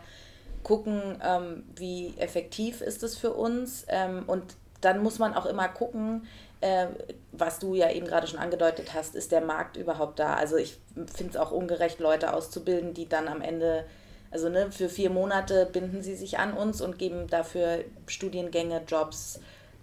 [0.62, 4.42] gucken, ähm, wie effektiv ist es für uns ähm, und
[4.80, 6.26] dann muss man auch immer gucken,
[6.60, 6.86] äh,
[7.32, 10.34] was du ja eben gerade schon angedeutet hast, ist der Markt überhaupt da?
[10.34, 10.78] Also ich
[11.14, 13.84] finde es auch ungerecht, Leute auszubilden, die dann am Ende
[14.30, 19.40] also ne, für vier Monate binden sie sich an uns und geben dafür Studiengänge, Jobs,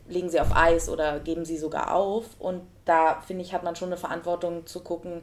[0.08, 2.26] legen sie auf Eis oder geben sie sogar auf.
[2.40, 5.22] Und da finde ich, hat man schon eine Verantwortung zu gucken,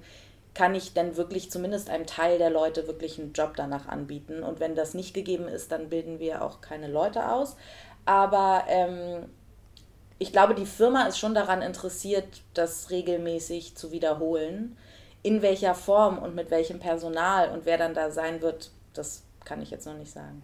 [0.55, 4.43] kann ich denn wirklich zumindest einem Teil der Leute wirklich einen Job danach anbieten.
[4.43, 7.57] Und wenn das nicht gegeben ist, dann bilden wir auch keine Leute aus.
[8.05, 9.31] Aber ähm,
[10.19, 14.77] ich glaube, die Firma ist schon daran interessiert, das regelmäßig zu wiederholen.
[15.23, 19.63] In welcher Form und mit welchem Personal und wer dann da sein wird, das kann
[19.63, 20.43] ich jetzt noch nicht sagen.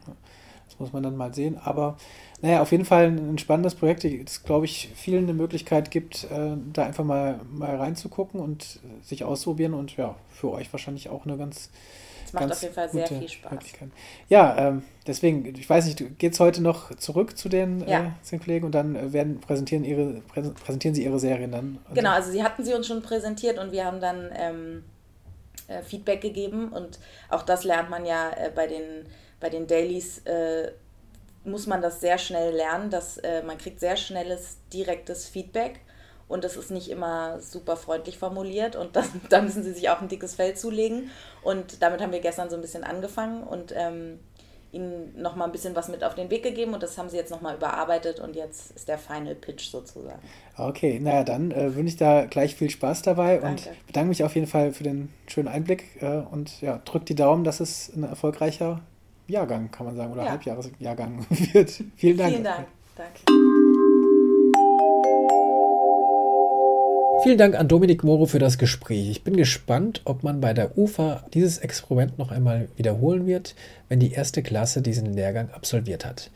[0.68, 1.58] Das muss man dann mal sehen.
[1.58, 1.96] Aber
[2.42, 6.56] naja, auf jeden Fall ein spannendes Projekt, das, glaube ich, vielen eine Möglichkeit gibt, äh,
[6.72, 11.36] da einfach mal, mal reinzugucken und sich ausprobieren und ja, für euch wahrscheinlich auch eine
[11.36, 11.70] ganz.
[12.26, 13.58] Es macht auf jeden Fall sehr viel Spaß.
[14.28, 18.00] Ja, ähm, deswegen, ich weiß nicht, geht es heute noch zurück zu den, ja.
[18.00, 21.78] äh, den Kollegen und dann äh, werden präsentieren, ihre, präsentieren sie ihre Serien dann?
[21.94, 24.84] Genau, also sie hatten sie uns schon präsentiert und wir haben dann ähm,
[25.68, 26.72] äh, Feedback gegeben.
[26.72, 26.98] Und
[27.28, 29.06] auch das lernt man ja äh, bei den,
[29.40, 30.72] bei den Dailies äh,
[31.44, 35.80] muss man das sehr schnell lernen, dass äh, man kriegt sehr schnelles, direktes Feedback.
[36.26, 38.76] Und das ist nicht immer super freundlich formuliert.
[38.76, 41.10] Und das, da müssen sie sich auch ein dickes Fell zulegen.
[41.42, 43.42] Und damit haben wir gestern so ein bisschen angefangen.
[43.42, 44.20] Und ähm,
[44.72, 47.30] ihnen nochmal ein bisschen was mit auf den Weg gegeben und das haben sie jetzt
[47.30, 50.20] nochmal überarbeitet und jetzt ist der Final Pitch sozusagen.
[50.56, 53.70] Okay, naja, dann äh, wünsche ich da gleich viel Spaß dabei Danke.
[53.70, 57.14] und bedanke mich auf jeden Fall für den schönen Einblick äh, und ja, drückt die
[57.14, 58.80] Daumen, dass es ein erfolgreicher
[59.26, 60.30] Jahrgang, kann man sagen, oder ja.
[60.30, 61.82] Halbjahresjahrgang wird.
[61.96, 62.30] Vielen Dank.
[62.30, 62.66] Vielen Dank.
[62.96, 63.57] Danke.
[67.24, 69.10] Vielen Dank an Dominik Moro für das Gespräch.
[69.10, 73.56] Ich bin gespannt, ob man bei der UFA dieses Experiment noch einmal wiederholen wird,
[73.88, 76.30] wenn die erste Klasse diesen Lehrgang absolviert hat.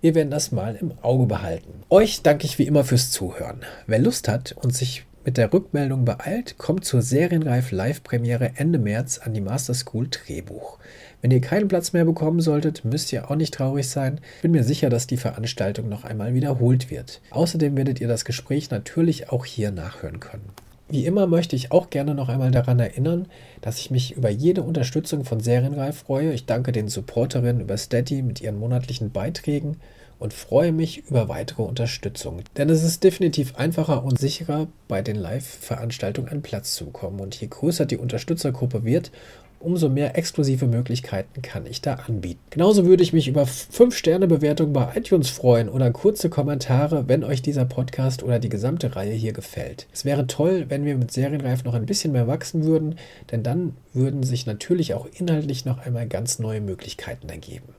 [0.00, 1.82] Wir werden das mal im Auge behalten.
[1.90, 3.60] Euch danke ich wie immer fürs Zuhören.
[3.86, 9.18] Wer Lust hat und sich mit der Rückmeldung beeilt, kommt zur Serienreif Live-Premiere Ende März
[9.18, 10.78] an die Master School Drehbuch.
[11.20, 14.20] Wenn ihr keinen Platz mehr bekommen solltet, müsst ihr auch nicht traurig sein.
[14.36, 17.20] Ich bin mir sicher, dass die Veranstaltung noch einmal wiederholt wird.
[17.30, 20.50] Außerdem werdet ihr das Gespräch natürlich auch hier nachhören können.
[20.88, 23.26] Wie immer möchte ich auch gerne noch einmal daran erinnern,
[23.60, 26.32] dass ich mich über jede Unterstützung von Serienreif freue.
[26.34, 29.76] Ich danke den Supporterinnen über Steady mit ihren monatlichen Beiträgen
[30.22, 32.42] und freue mich über weitere Unterstützung.
[32.56, 37.20] Denn es ist definitiv einfacher und sicherer, bei den Live-Veranstaltungen einen Platz zu bekommen.
[37.20, 39.10] Und je größer die Unterstützergruppe wird,
[39.58, 42.40] umso mehr exklusive Möglichkeiten kann ich da anbieten.
[42.50, 47.64] Genauso würde ich mich über 5-Sterne-Bewertungen bei iTunes freuen oder kurze Kommentare, wenn euch dieser
[47.64, 49.86] Podcast oder die gesamte Reihe hier gefällt.
[49.92, 52.96] Es wäre toll, wenn wir mit Serienreif noch ein bisschen mehr wachsen würden,
[53.30, 57.74] denn dann würden sich natürlich auch inhaltlich noch einmal ganz neue Möglichkeiten ergeben.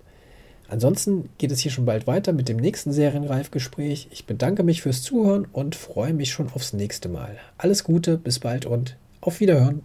[0.74, 4.08] Ansonsten geht es hier schon bald weiter mit dem nächsten Serienreif-Gespräch.
[4.10, 7.38] Ich bedanke mich fürs Zuhören und freue mich schon aufs nächste Mal.
[7.60, 9.84] Alles Gute, bis bald und auf Wiederhören.